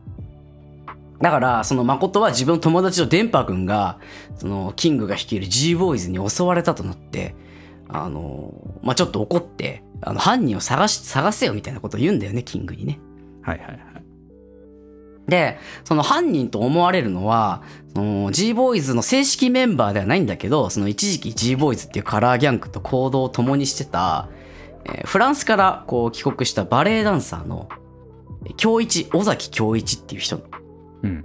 [1.21, 3.99] だから、その誠は自分の友達の電波君が、
[4.37, 7.35] その、キングが率いる G ボーイズに襲われたとなって、
[7.89, 12.99] あの、まあ、ちょっと怒って、あの、犯人を探し、探せよみたいなことを言うんだよね、キングにね。
[13.43, 13.95] はいはいはい。
[15.29, 17.63] で、その犯人と思われるのは、
[17.95, 24.29] その G ボーイズの正式メンバーではないんだけど、その一時期 G ボーイズっていうカラーギャングと行動を共にしてた、
[24.85, 27.69] えーフランスからこう帰国したバレエダンサーの、
[28.59, 30.43] 京一、尾崎京一っていう人。
[31.05, 31.25] うん。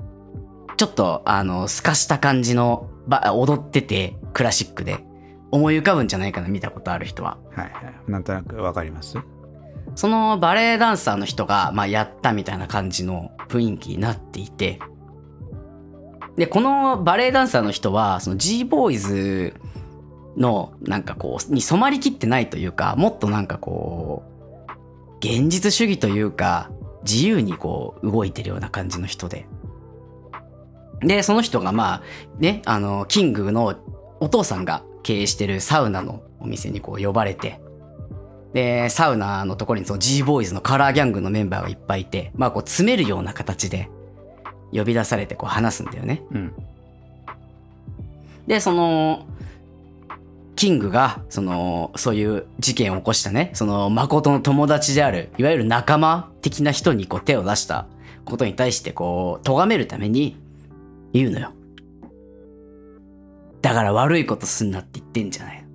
[0.78, 5.04] ちょっと、あの、透かした感じの、ば踊ってて、クラシックで、
[5.52, 7.40] 思い浮かぶんじゃないかな、見たことある人は。
[7.56, 8.12] はいはい。
[8.12, 9.18] なんとなくわかります？
[9.96, 14.80] そのバレエダンサーの人が、まあ、やったみたいな感じの雰囲気になっていて、
[16.38, 19.56] で、このバレエダンサーの人は、その G ボーイズ
[20.38, 24.24] の、なんかこう、に染まりきってないというか、もっとなんかこ
[24.70, 26.70] う、現実主義というか、
[27.04, 29.48] 自由にこう、動いてるような感じの人で。
[31.02, 32.02] で、その人がまあ、
[32.40, 33.76] ね、あの、キングの
[34.20, 37.60] お父さんが経営してるサウナのお店にこう呼ばれて、
[38.54, 43.90] で、サウナのところにその G ボーイズのカラーギャングのメンバーがいっぱいいて、まあこう詰めるような形で
[44.72, 46.24] 呼び出されてこう話すんだよね。
[46.32, 46.54] うん。
[48.48, 49.28] で、その、
[50.56, 57.86] キングが、その、そういう事件を起こしたね、その、誠の友達である、いわゆる仲間的な人にこう手を出した
[58.26, 60.36] ことに対してこう、咎めるために
[61.14, 61.52] 言うのよ。
[63.62, 65.70] だから悪いことすんなって言ってんじゃないの。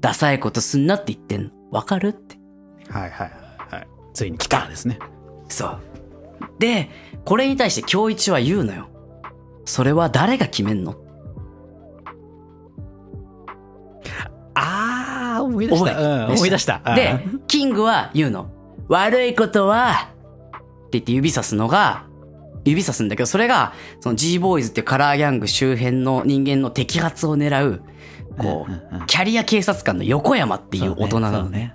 [0.00, 1.50] ダサいことすんなって言ってんの。
[1.70, 2.36] わかるって。
[2.90, 3.26] はいはいは
[3.70, 3.88] いはい。
[4.12, 4.98] ついに来たですね。
[5.48, 5.80] そう。
[6.58, 6.90] で、
[7.24, 8.88] これに対して京一は言うのよ。
[9.64, 10.96] それは誰が決めんの？
[14.54, 16.26] あー、思い出した。
[16.26, 16.82] 思い出した。
[16.94, 18.50] で、キングは言うの。
[18.88, 20.10] 悪いことは、
[20.86, 22.06] って言って指さすのが、
[22.64, 27.82] 指さすんだけど、それが、その G ボーイズっていうカラーギャング周辺の人間の摘発を狙う、
[28.38, 31.74] こう、キャリア警察官の横山っていう大人なのね。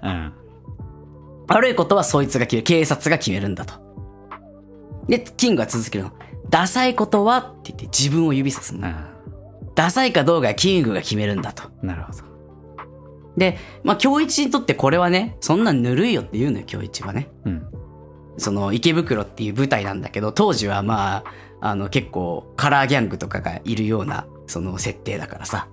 [1.50, 2.64] 悪いことはそいつが決める。
[2.64, 3.76] 警察が決めるんだと。
[5.08, 6.12] で、キングは続けるの。
[6.50, 8.88] ダサいことはって言って自分を指さすの。
[8.88, 8.96] うん。
[9.76, 11.70] ダサいかどうかはキングが決めるんだと。
[11.82, 12.20] なるほど。
[13.38, 17.30] で、まあ、京一にとってこれはね、そんなんぬるいよって言うのよ、京一はね。
[17.46, 17.68] うん。
[18.38, 21.24] その池袋っていう舞台なんだけど、当時はまあ、
[21.60, 25.68] あの結構カラーギャングとかがいるような、その設定だからさ、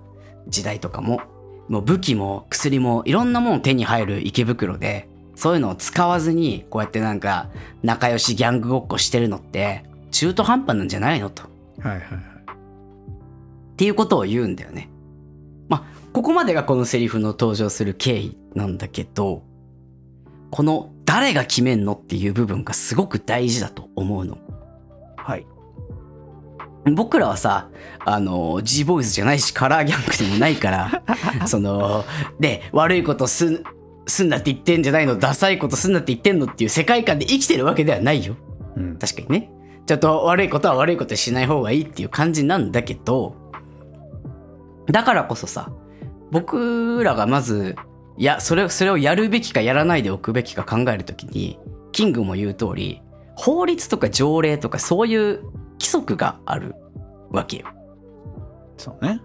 [0.47, 1.21] 時代とかも、
[1.69, 7.49] もう武器も薬もいろんなもの手に入る池袋で、そういうのを使わずに、こうやってなんか
[7.83, 11.43] 仲良しギャングごっこしてるのって、中途半端なんじゃないのと。
[11.79, 12.17] はいはいはい。
[13.73, 14.89] っていうことを言うんだよね。
[15.67, 19.43] まあ、ここまでがこのセリフの登場する経緯なんだけど、
[20.51, 24.37] この誰が決めんのっていう部分がすごく大事だと思うの。
[25.17, 25.47] はい。
[26.93, 31.03] 僕らはさ、あの、G ボーイズじゃないし、カラーギャングでもないから、
[31.47, 32.05] その、
[32.39, 33.63] で、悪いことすん、
[34.05, 38.35] すんなって言ってんじゃないの、ダサいことすんなって言ってんのっていう世界観で生きてるわけではないよ。
[38.75, 38.97] うん。
[38.97, 39.51] 確かにね。
[39.87, 43.35] ちょっと悪いことは悪いことしない方がいいっていう感じなんだけど、
[44.91, 45.71] だからこそさ、
[46.31, 47.75] 僕らがまず、
[48.17, 51.59] いや、それ、それをやるべきかやらないでおくべきか考えるときに、
[51.91, 53.01] キングも言う通り、
[53.35, 56.75] 法律とか条例とかそういう規則がある
[57.29, 57.67] わけよ。
[58.77, 59.21] そうね。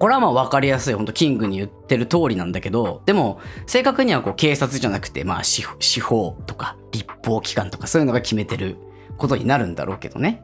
[0.00, 8.76] これはまあ分かりやすい、本当キングに言ってる通りなんだけど、でも、正確にはこう警察じゃなくて、まあ司司法とか立法機関とかそういうのが決めてる
[9.18, 10.42] ことになるんだろうけどね。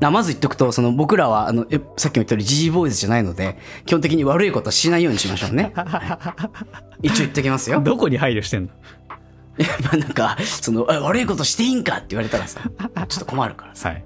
[0.00, 5.72] なまず言っとくと、その僕らは、あの、えさっきも言った通り G ボーイズじゃないので、基本的に悪いことはしないようにしましょうね。
[5.74, 5.82] は
[7.02, 7.80] い一応言っときますよ。
[7.80, 8.68] どこに配慮してんの？
[9.84, 12.60] まあなんか、その、え悪いことしていいんかって言われたらさ、
[13.08, 13.90] ちょっと困るからさ。
[13.90, 14.04] はい。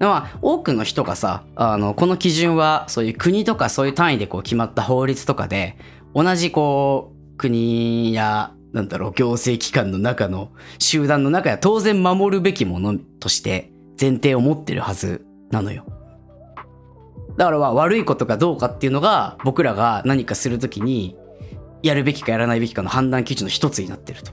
[0.00, 5.76] まあ、多くの人がさ、あの、この基準は、そういう国とかそういう単位でこう決まった法律とかで、
[6.14, 15.84] 同じこう、国や、なんだろう、行政機関の中の集団の中や当然守るべきものとして前提を持ってるはずなのよ。
[17.36, 21.16] だからまあ悪いことかどうかっていうのが僕らが何かするときに
[21.82, 24.32] やるべきかやらないべきかの判断基準の一つになってると。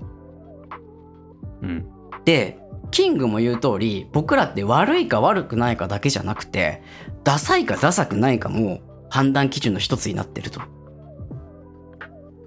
[1.62, 1.86] うん。
[2.25, 2.60] で、
[2.91, 6.82] キングも言う通り、僕らって悪いか悪くないかだけじゃなくて、
[7.23, 10.62] ダサいかダサくないかも判断基準の一つになってると。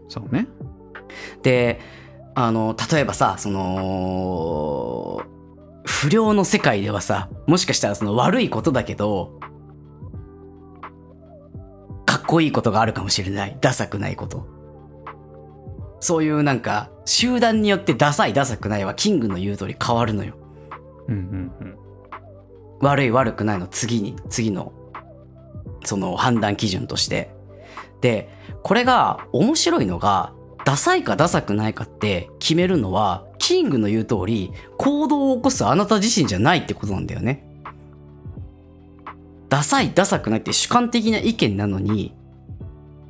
[0.09, 0.49] そうね。
[1.43, 1.81] で、
[2.35, 5.23] あの、例えばさ、その、
[6.01, 9.41] 不良の世界ではさ、もしかしたらその悪いことだけど、
[12.07, 13.59] かっこいいことがあるかもしれない。
[13.61, 14.47] ダサくないこと。
[15.99, 20.35] そういうなんか、集団によってダサいダサくないはキングの言う通り変わるのよ。
[21.09, 21.77] うんうんうん。
[22.81, 24.73] 悪い悪くないの次に、次の、
[25.85, 27.35] その判断基準として。
[28.03, 28.29] で、
[28.63, 30.33] これが面白いのが、
[30.69, 37.43] ダサいかダサくないかって決めるのは、キングの言う通り、行動を起こすあなた自身じゃないってことなんだよね。
[39.49, 42.15] ダサい、ダサくないって主観的な意見なのに、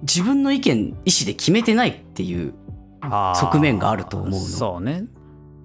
[0.03, 2.55] 自分の意見、意思で決めてないっていう
[3.03, 5.07] 側面があると思うのそうね。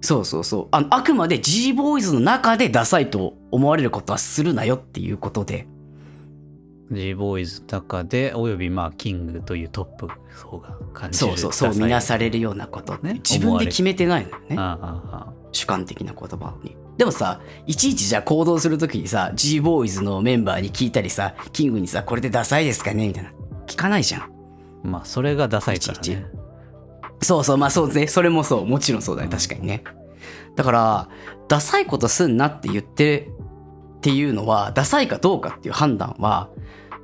[0.00, 0.68] そうそうそう。
[0.72, 5.68] あの、あくまで G ボーイズの中でダサいと思われることはするなよっていうことで。
[6.90, 11.36] G ボーイズの中で、およびまあ、キングというトップ層が感じる。
[11.38, 13.20] そうそう、そう見なされれるようなことねね。
[13.24, 14.56] 自分で決めてないのよね。
[14.58, 16.76] ああああ主観的な言葉に。
[16.96, 23.08] でもさ、いちいちじゃあ行動するときにさ、G ボーイズのメンバーに聞いたりさ、キングにさ、これでダサいですかね？
[23.08, 23.32] みたいな。
[23.66, 24.30] 聞かないじゃん。
[24.82, 26.26] まあ、それがダサいからいちいね。
[27.22, 28.06] そうそう、まあそうね。
[28.06, 28.66] それもそう。
[28.66, 29.28] もちろんそうだね。
[29.28, 29.82] 確かにね。
[30.56, 31.08] だから、
[31.48, 33.30] ダサいことすんなって言って、
[34.04, 36.50] っていうのは、ダサいかどうかっていう判断は、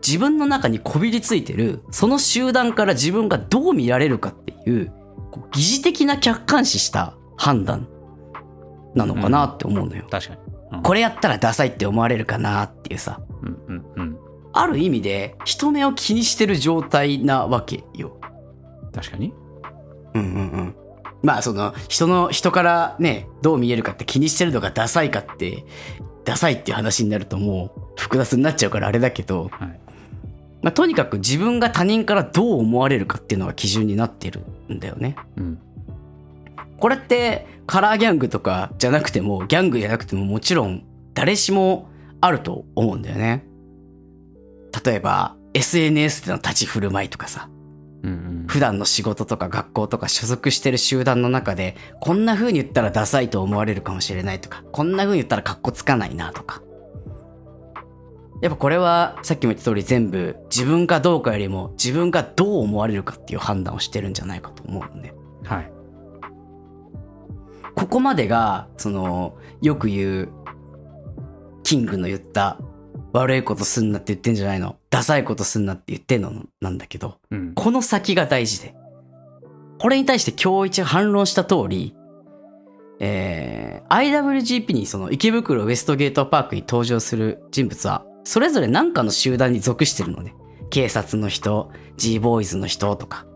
[0.06, 4.92] 自分の中にこびりついてる、その集団から自分がどう見られるかっていう、
[5.30, 7.88] こう疑似的な客観視した判断
[8.94, 10.04] なのかなって思うのよ。
[10.10, 10.40] 確かに。
[10.44, 10.50] うん
[10.84, 14.18] これやったらダサいって思われるかなっていうさ、うんうんうん。
[14.52, 18.20] ある意味で人目を気にしてる状態なわけよ。
[18.94, 19.34] 確かに。
[20.14, 20.74] うんうんうん。
[21.24, 25.64] まあその人の人からねどう見えるかって気にしてるのがダサいかって
[26.30, 29.80] ダサいっていう話になるともう複雑になっちゃうからあれだけど、はい。
[30.62, 35.16] まあ、とにかく自分が他人からどう思われるかっていうのが基準になってるんだよね。
[35.36, 35.58] うん。
[36.78, 41.88] これってカラーギャングとかじゃなくてもギャングじゃなくてももちろん誰しも
[42.20, 43.44] あると思うんだよね。
[44.84, 47.48] 例えば SNS での立ち振る舞いとかさ。
[48.02, 48.44] うんうん。
[48.46, 56.62] 普段の仕事とか学校とか所属してる集団の中で、こんな風に言ったらダサいと思われるかもしれないとか、こんな風に言ったらカッコつかないなとか。
[58.40, 65.12] やっぱこれはさっきも言った通り全部自分かどうかよりも自分がどう思われるかっていう判断をしてるんじゃないかと思うのね。
[65.44, 65.72] はい。
[67.74, 70.28] ここまでが、その、よく言う、
[71.62, 72.58] キングの言った、
[73.12, 74.76] 悪いことすんなって言ってんじゃないの。
[74.90, 77.54] ダサいことすんなって言ってんのなんだけど、うん。
[77.54, 78.74] この先が大事で。
[79.78, 81.94] これに対して今日一反論した通り、
[83.00, 90.34] えー、IWGP にその池袋ウエストゲートパークに登場する人物は、それぞれ何かの集団に属してるのね。
[90.70, 93.26] 警察の人、G ボーイズの人とか。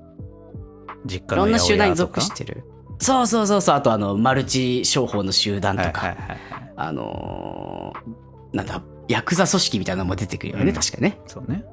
[1.06, 2.64] い実家のろんな集団に属してる。
[3.00, 3.74] そうそうそうそう。
[3.74, 6.38] あとあの、マルチ商法の集団とか、はいはいはいはい。
[6.76, 11.18] あのーなんだ、ヤクザ組織みたいなのも出てくるよね、うん確かね。
[11.26, 11.64] そうね。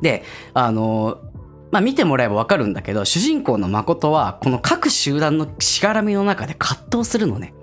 [0.00, 0.22] で、
[0.54, 1.28] あのー
[1.70, 7.54] まあ、見てもらえばわかるんだけど、主人公の誠は、この各集団のしがらみの中で葛藤するのね。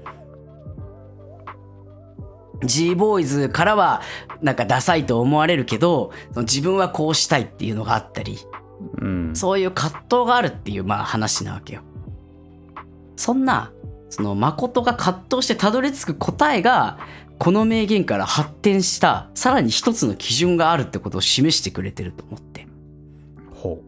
[2.64, 4.02] G ボーイズからは、
[4.42, 8.38] なんかダサいと思われるけど、自分はこうしたいっていうのがあったり、
[9.02, 9.36] うん。
[9.36, 11.82] そういう葛藤があるっていう、まあ話なわけよ。
[13.16, 13.72] そんな、
[14.10, 17.00] その誠が葛藤してたどり着く答えが、
[17.38, 22.68] この名言から発展した、さらに一つの基準があるってことを示してくれてると思って。
[23.54, 23.82] ほ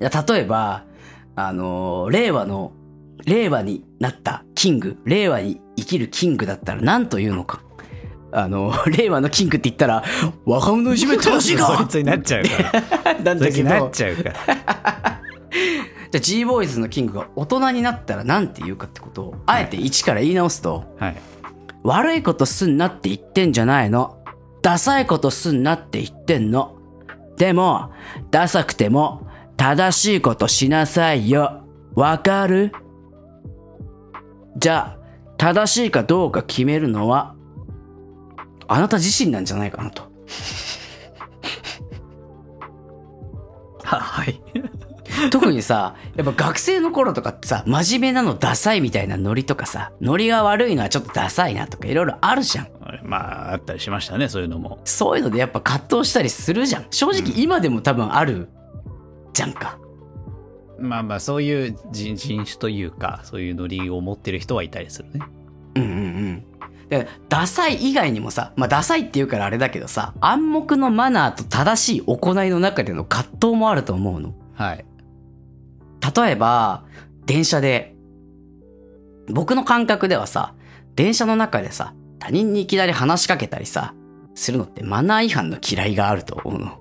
[0.00, 0.84] いや例えば、
[1.36, 2.72] あのー令和の、
[3.26, 7.62] 令和になったキング、令和に生きるキングだったら何と言うのか。
[8.32, 10.04] あのー 令和のキングって言ったら、
[10.44, 12.78] 若者いじめ楽しい そかいつになっちゃうか
[13.12, 13.14] ら。
[13.22, 14.32] なんだけど、なっちゃうから。
[16.12, 21.16] じゃあ G ボーイズのキングが大人になったら何て言うかってことを、あえて一から言い直すと、はい。
[21.84, 24.18] 悪いことすんなって言ってんじゃないの？
[24.62, 26.76] ダサいことすんなって言ってんの？
[27.36, 27.92] でも、
[28.30, 31.62] ダサくても、正しいことしなさいよ。
[31.94, 32.72] わかる？
[34.56, 35.04] じゃあ、
[35.36, 37.34] 正しいかどうか決めるのは、
[38.66, 40.04] あなた自身なんじゃないかなと。
[43.84, 44.40] は、 はい。
[45.30, 52.68] 特にさ、やっぱ学生の頃とかってさ、真面目なのダサいみたいなノリとかさ、ノリが悪いのはちょっとダサいなとかいろいろあるじゃん。
[53.02, 54.80] まあ、あったりしましたね、そういうのも。
[54.84, 56.86] そういうのでやっぱ葛藤したりするじゃん。
[56.90, 58.48] 正直今でも多分ある
[59.32, 59.78] じゃんか。
[60.78, 65.20] まあまあ、そういう人人種というか、そういうノリを持ってる人はいたりするね。
[65.76, 66.44] うんうんうん。
[66.88, 74.34] で、ダサい以外にもさ、まあダサいって言うからあれだけどさ、暗黙のマナーと正しい行いの中での葛藤もあると思うの。
[74.54, 74.84] はい。
[76.14, 76.84] 例えば、
[77.26, 77.94] 電車で、
[79.28, 80.54] 僕の感覚ではさ、
[80.96, 83.94] 電車の中でさ、他人にいきなり話しかけたりさ、
[84.34, 86.78] するのってマナー違反の嫌いがあると思うの。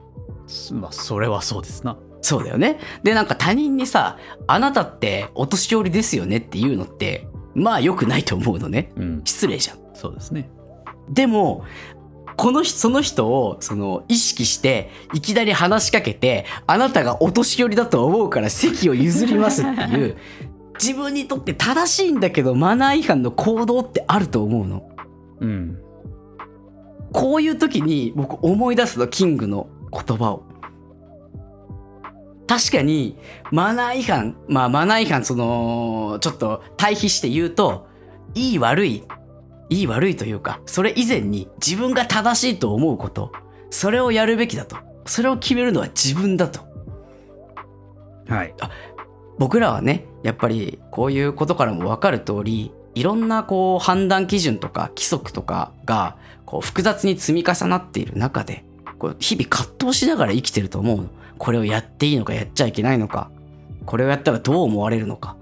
[0.79, 1.97] まあ、それはそうですな。
[2.21, 2.79] そうだよね。
[3.03, 4.17] で、なんか他人にさ、
[4.47, 8.91] あなたってお年寄りですよねっていうのって、まあ良くないと思うのね。
[8.95, 9.21] うん。
[9.25, 9.77] 失礼じゃん。
[9.93, 10.49] そうですね。
[11.09, 11.65] でも、
[12.35, 20.17] この人、その人を、その、意識して、いきなり話しかけて、あなたがお年寄りだと思うから席を譲りますっていう、
[20.81, 24.89] 自分にとって正しいんだけど、マナー違反の行動ってあると思うの。
[25.39, 25.77] うん。
[27.11, 30.43] こういう時に僕思い出すの、キングの言葉を。
[32.47, 33.17] 確かに、
[33.51, 37.87] マナー違反、まあマナー違反、その、ちょっと対比して言うと、
[38.35, 39.03] いい悪い、
[39.69, 43.31] いい悪いというか、それ以前に自分が正しいと思うこと、
[43.69, 44.77] それをやるべきだと。
[45.05, 46.61] それを決めるのは自分だと。
[48.27, 48.53] はい。
[49.37, 58.63] 僕らはね、やっぱりこういうことからもわかる通り、いろんなこう判断基準とか規則とかがこう複雑に積み重なっている中で、
[58.99, 61.09] こう日々葛藤しながら生きてると思うの。
[61.37, 63.31] これをやっていいのかやっちゃいけないのか。
[63.85, 65.35] これをやったらどう思われるのか。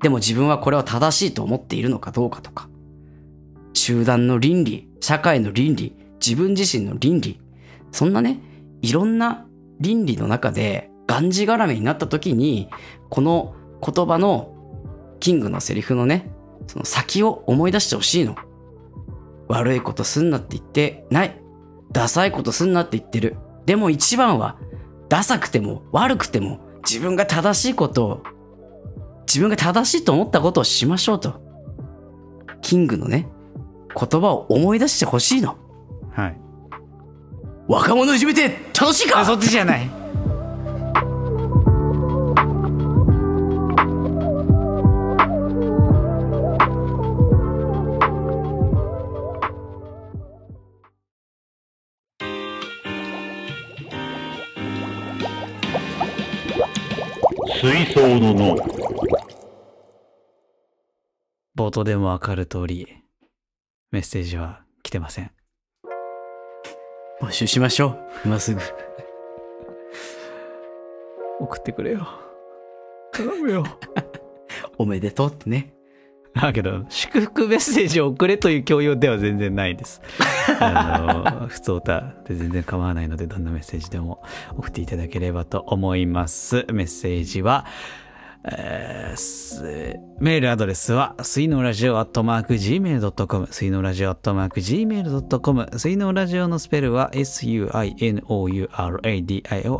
[0.00, 2.68] でも自分はこれは正しいと思っているのかどうかとか。
[3.74, 7.40] 集団の倫理、社会の倫理、自分自身の倫理。
[7.90, 8.40] そんなね、
[8.82, 9.46] いろんな
[9.80, 12.68] 倫理の中でがんじがらめになった時に、
[13.10, 13.54] この
[13.84, 14.54] 言葉の
[15.20, 16.30] キングのセリフのね、
[16.66, 18.36] その先を思い出してほしいの。
[19.48, 21.38] 悪いことすんなって言ってない。
[21.92, 23.36] ダサいことすんなって言ってる。
[23.66, 24.58] でも一番は、
[25.08, 28.22] ダサくても悪くても自分が正しいことを、
[29.26, 31.40] 自分が正しいと思ったことをしましょうと。
[32.62, 33.28] キングのね、
[33.94, 35.56] 言葉を思い出してほしいの。
[36.12, 36.40] はい。
[37.68, 39.24] 若者いじめて楽しいか？
[39.24, 39.90] そっちじゃない。
[57.94, 58.56] の
[61.56, 63.01] 冒頭でもわかる通り、
[63.92, 65.30] メッセージは来てません。
[67.20, 67.98] 募集しましょう。
[68.24, 68.60] 今すぐ。
[71.38, 72.08] 送ってくれよ。
[73.12, 73.64] 頼むよ。
[74.78, 75.74] おめでとうってね。
[76.34, 80.00] だけど、祝福メッセージを送れという教養では全然ないです。
[80.58, 84.22] あの、普通歌で全然構わないので、どんなメッセージでも
[84.56, 86.64] 送っていただければと思います。
[86.72, 87.66] メッセージは、
[88.44, 97.86] えーメールアドレスは、水のラジオアットマーク Gmail.com、水のラジオアットマーク Gmail.com、水のラジオのスペルは suinouradio ア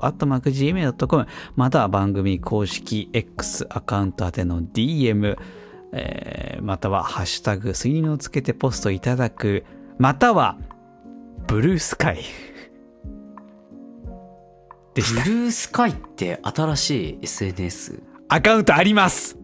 [0.09, 5.37] ットマーク Gmail.com、または番組公式 X アカウント宛ての DM、
[5.93, 9.65] えーまたはハッシュタグ、水のをつけてポストいただく、
[9.99, 10.59] または、
[11.47, 12.17] ブルースカイ。
[14.95, 15.25] でブした。
[15.25, 18.12] ルースカイって新しい SNS?
[18.33, 19.37] アカウントあります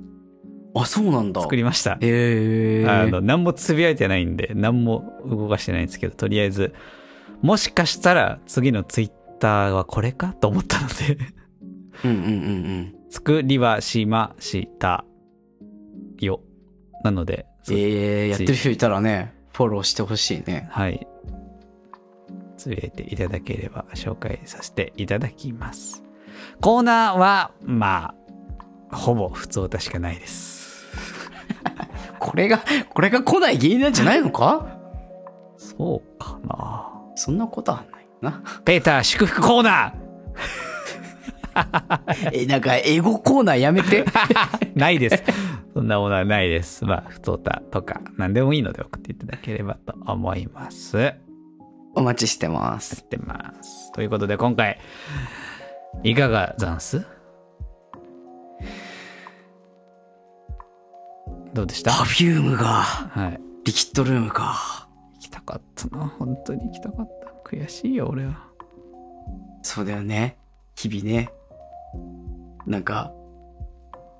[0.75, 1.43] あ、そうなんだ。
[1.43, 1.99] 作りました。
[2.01, 2.87] へえ。
[2.89, 6.73] あの、何もつぶやいてないんで、何も動かしてないんですけど、とりあえず、
[7.43, 9.11] もしかしたら次のツイッ
[9.41, 11.19] ターはこれかと思ったので、
[12.03, 12.95] うんうんうんうん。
[13.11, 15.05] 作りはしました
[16.19, 16.41] よ。
[17.05, 20.67] なので、そえー、やってる人いたらね、フォローしてほしいね。
[20.71, 21.07] はい。
[22.57, 26.03] つぶやいていただければ紹介させていただきます。
[26.63, 28.18] コーナーは、まあ、
[28.91, 30.87] ほぼ普通歌しかないです。
[32.19, 32.61] これが、
[32.91, 34.79] これが来ない原因なんじゃないのか？
[35.57, 36.91] そうかな。
[37.15, 38.43] そんなことはないな。
[38.65, 39.95] ペーター祝福コーナ
[42.33, 44.05] え、なんか、エゴコーナーやめて。
[44.05, 45.23] ー ないです。
[45.75, 46.85] そんなものはないです。
[46.85, 50.97] まあ、普通歌とか何でもいいので送っていただければと思います。
[50.99, 51.15] や
[51.95, 53.03] お待ちしてます。
[53.03, 53.91] ってます。
[53.93, 54.79] ということで今回、
[56.05, 57.05] いかがざんす？
[61.59, 61.91] どうでした？
[61.91, 63.41] パフュームが、はい。
[63.65, 64.89] リキッドルームか。
[65.15, 66.07] 行きたかったな。
[66.19, 67.51] 本当に行きたかった。
[67.51, 68.47] 悔しいよ、俺は。
[69.63, 70.37] そうだよね。
[70.77, 71.31] 日々ね。
[72.65, 73.13] なんか、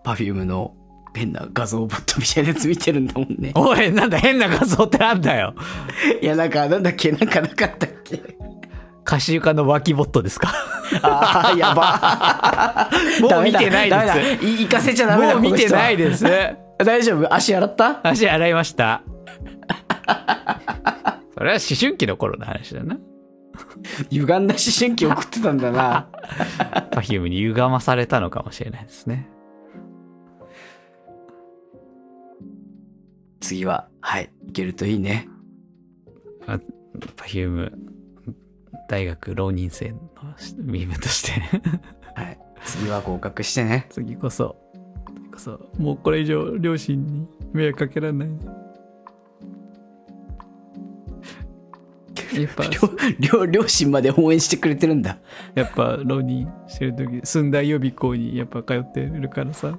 [0.03, 0.75] パフュームの
[1.15, 3.53] 変な画像ボットみたいなやつ見てるんだもんね。
[3.57, 5.55] おい、なんだ変な画像ってなんだよ。
[6.21, 8.21] いや、なんか、なんだっけ、なんかなかったっけ？
[9.05, 10.53] カシユカの脇ボットですか？
[11.03, 12.91] ああ、やば。
[13.23, 15.35] もう見てないです行かせちゃダメだ。
[15.35, 16.25] もう見てないです。
[16.79, 17.33] 大丈夫？
[17.35, 18.01] 足洗った？
[18.07, 19.03] 足洗いました。
[21.37, 22.99] それは思春期の頃の話だな。
[24.11, 26.09] 歪んだ思春期送ってたんだな。
[26.91, 29.29] パフュームに歪まされたのかもしれないですね。
[33.41, 35.29] 次は、はい、いけるといいね。
[36.47, 37.73] パフューム
[38.89, 39.99] 大学浪人生の
[40.57, 41.41] 身分として
[42.15, 42.39] はい。
[42.65, 43.87] 次は合格してね。
[43.91, 44.57] 次こそ
[45.39, 48.29] 次こそもうこれ以上両親に迷惑かけられない
[52.35, 52.81] やっぱ両、
[53.19, 55.19] 両、両親まで応援してくれてるんだ。
[55.55, 59.79] やっぱ浪人してる時寸大予備校にやっぱ通ってるからさ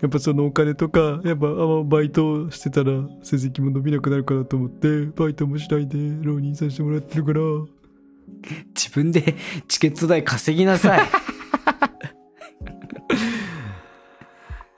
[0.00, 7.40] やっぱそのお金とかやっぱあバイトしてたら成績も伸びなくなるかなと思ってバイトもしないで浪人させてもらってるから
[8.74, 9.36] 自分で
[9.68, 11.00] チケット代稼ぎなさい。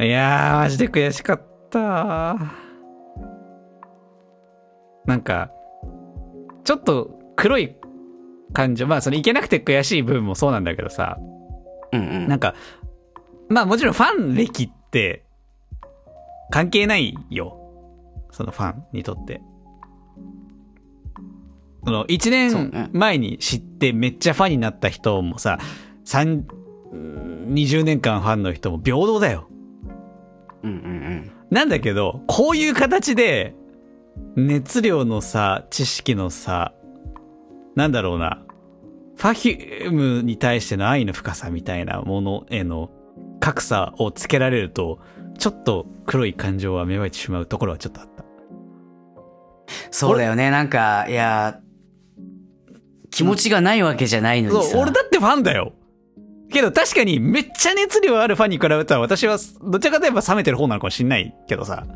[0.04, 2.36] いやーマジで悔しかった
[5.06, 5.50] なんか
[6.64, 7.76] ちょっと黒い
[8.52, 11.18] 感情まあそのいけなくて悔しい部分もそうなんだけどさ
[11.94, 12.28] うんうん。
[12.28, 12.54] なんか、
[13.48, 15.24] まあもちろんファン歴って
[16.50, 17.58] 関係ないよ。
[18.30, 19.40] そのファンにとって。
[21.84, 25.58] その1そう年ね前に知ってめっちゃファンになった人もさ、
[26.04, 26.46] 三
[26.92, 29.48] 20年間ファンの人も平等だよ。
[30.64, 31.30] うんうんうん。
[31.50, 33.54] なんだけど、こういう形で
[34.36, 36.72] 熱量の差、知識の差、
[37.76, 38.42] なんだろうな。
[39.16, 42.90] ファヒュームに対しての愛の深さみたいなものへの
[43.38, 44.98] 格差をつけられると、
[45.38, 48.24] ちょっと黒い感情は芽生えてしまうところはちょっとあった。
[49.90, 50.50] そうだよね。
[50.50, 51.60] なんか、いや、
[53.10, 54.78] 気持ちがないわけじゃないのにさ。
[54.78, 55.72] 俺だってファンだよ。
[56.50, 61.86] けど確かにめっちゃ熱量あるファンに比べたら私はどちらかといえば冷めてる方なのかもしんないけどさ。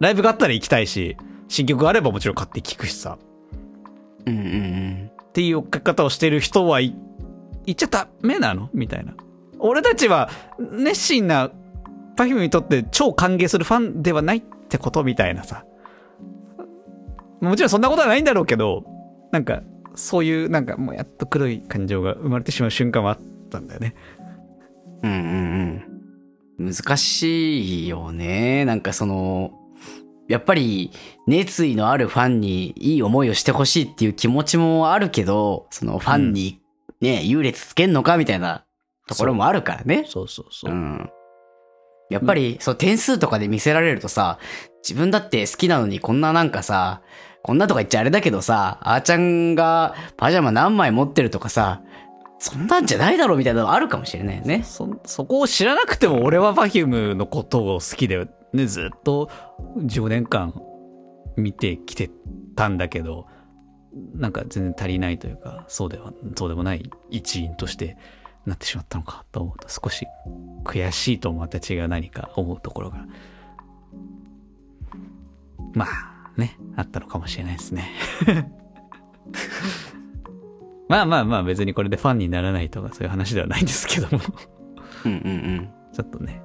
[0.00, 1.16] ライブがあったら行きたいし、
[1.48, 3.18] 新曲があればもちろん買って聴くしさ。
[4.26, 5.10] うんうんうん。
[5.22, 6.96] っていう追っかけ方をしてる人はい
[7.66, 9.14] 言っちゃダメなのみたいな。
[9.58, 11.50] 俺たちは熱心な
[12.16, 15.64] Perfume にとって超歓迎するファンではないってことみたいなさ。
[17.40, 18.84] もちろんそんなことはないんだろうけど、
[19.32, 19.62] なんか
[19.94, 23.18] そういうなんかもうやっと黒い感情が生まれてしまう瞬間はあっ
[23.50, 23.94] たんだよね。
[25.02, 26.72] うんうんうん。
[26.72, 28.64] 難しいよね。
[28.64, 29.52] なんかその、
[30.28, 30.92] やっぱり
[31.26, 36.60] 熱意のあるファンにいい思いをしてほしいっていう気持ちもあるけど、そのファンに
[37.00, 38.64] ね、優劣つけんのかみたいな
[39.08, 40.04] ところもあるからね。
[40.06, 40.74] そうそうそうう。
[40.74, 41.10] ん。
[42.10, 44.38] やっぱり、そう、点数とかで見せられるとさ、
[44.82, 47.02] 自分だって好きなのにこんななんかさ、
[47.42, 51.82] こんなとか言っちゃあれだけどさ、あーちゃんがパジャマ何枚持ってるとかさ、
[52.40, 54.62] そんなんじゃないだろうみたいなのあるかもしれないよね。
[54.64, 59.30] そそこを知らなくても俺は Perfume のことを好きで、ね、ずっと
[59.76, 60.54] 10年間
[61.36, 62.10] 見てきて
[62.56, 63.26] たんだけど
[64.14, 67.98] なんか全然足りないというかそうではそうでもない一員として
[68.46, 70.06] なってしまったのかと思うと少し
[70.64, 73.04] 悔しいとまた違う何か思うところが
[75.74, 77.92] まあねあったのかもしれないですね
[80.90, 84.20] まあまあまあ別にこれでファンにならないとかそういう話ではないんですけども
[85.04, 85.30] うんうんう
[85.60, 85.70] ん。
[85.92, 86.42] ちょっとね、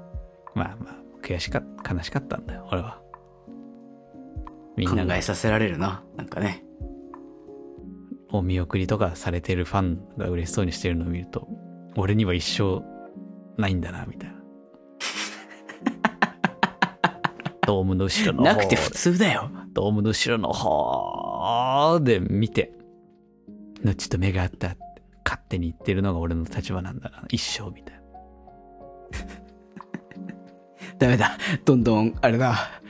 [0.54, 3.02] まあまあ、悔しかった、悲しかったんだよ、俺は。
[4.78, 6.04] みんなが考えさせられるな。
[6.16, 6.64] なんかね。
[8.32, 11.48] お見送りとかされてるファンが嬉しそうにしてるのを見ると、
[11.96, 12.84] 俺には一生
[13.60, 14.36] ないんだな、みたいな。
[17.66, 19.50] ドームの後ろの方なくて普通だよ。
[19.74, 22.75] ドームの後ろの方で見て、
[23.86, 24.78] のちと目が合ったって
[25.24, 28.02] 勝手に言ってるのが俺の立場なんだな、一生みたいな。
[31.00, 31.38] ダメだ。
[31.64, 32.82] どんどん、あれだ。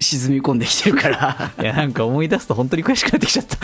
[0.00, 1.52] 沈み込んできてるから。
[1.60, 3.56] いや、なんか思い出すと本当に悔しくなってきちゃった。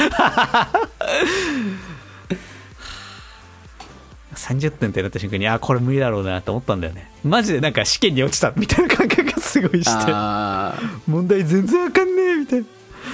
[4.34, 7.10] 30点ってなった瞬間に、あ、これ無理だろうなと思ったんだよね。
[7.24, 12.66] マジでなんか試験に落ちたみたいな感覚がすごいして、あ問題全然わかんねえみたいな。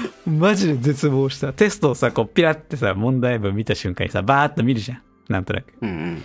[0.27, 1.53] マジで絶望した。
[1.53, 5.03] テストをさ、こうピラってさ、問題文見た瞬間にさ、バーっと見るじゃん。
[5.29, 5.73] なんとなく。
[5.73, 6.25] ーうんうん。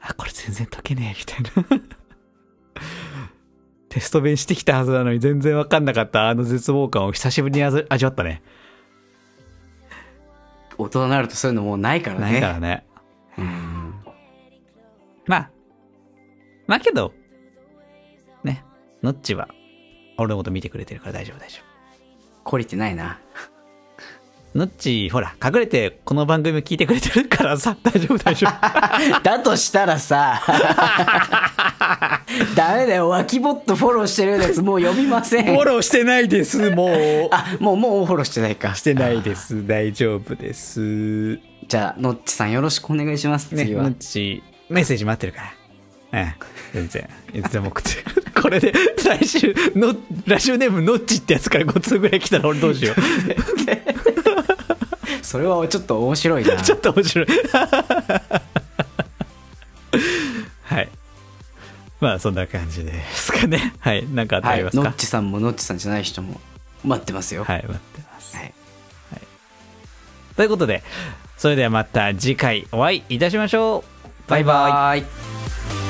[0.00, 1.42] あ、これ全然解けねえみたい
[1.78, 1.80] な。
[3.88, 8.42] テスト弁してきたはずなのに全然わかんなかったあの絶望感を久しぶりに味味わったね。
[10.78, 12.32] 大人になるとそういうのもうないからね。
[12.32, 12.86] ないからね。
[13.36, 13.94] うん。
[15.26, 15.50] まあ。
[16.66, 17.12] まあけど、
[18.44, 18.64] ね、
[19.02, 19.48] ノッチは、
[20.16, 21.60] 俺のこと見てくれてるから大丈夫大丈
[22.44, 23.18] 懲りてないな。
[24.54, 24.58] 夫。
[24.58, 28.50] ノッチ、ほら、隠れてこの番組聞いてくれてるからさ、大丈夫大丈夫。
[29.22, 30.42] だとしたらさ、
[32.56, 33.08] ダメだよ。
[33.08, 35.54] 脇ボットフォローしてるやつもう読みません。
[35.64, 37.28] ローしてないです、もう。
[37.30, 38.74] あ、もう、もうフォローしてないか。
[38.74, 41.38] してないです、大丈夫です。
[41.68, 43.52] じゃあ、のっちさんよろしくお願いします。
[43.52, 43.84] ね、次は。
[43.84, 45.42] ノッチ、メッセージ待ってるか
[46.12, 46.22] ら。
[46.22, 46.34] うん、
[46.72, 47.08] 全然。
[47.34, 48.19] いつでも送って。
[48.40, 49.94] これで、来週、の、
[50.26, 52.96] ラジオネームノッチってやつから5通ぐらい来たら俺どうしよう。
[55.22, 56.56] それはちょっと面白いな。
[56.62, 57.26] ちょっと面白い。
[60.64, 60.88] はい。
[62.00, 63.74] まあ、そんな感じですかね。
[63.80, 64.06] はい。
[64.08, 64.58] なんかあはい。
[64.58, 64.84] りますか？
[64.84, 66.40] のっちさんものっちさんじゃない人も
[66.84, 67.44] 待ってますよ。
[67.44, 68.36] はい、待ってます。
[68.36, 68.52] はい。
[70.36, 70.82] ということで、
[71.36, 73.84] それではまた次回お会いいたしましょ
[74.26, 74.30] う。
[74.30, 74.56] バイバイ。
[74.56, 75.06] バイバ
[75.86, 75.89] イ。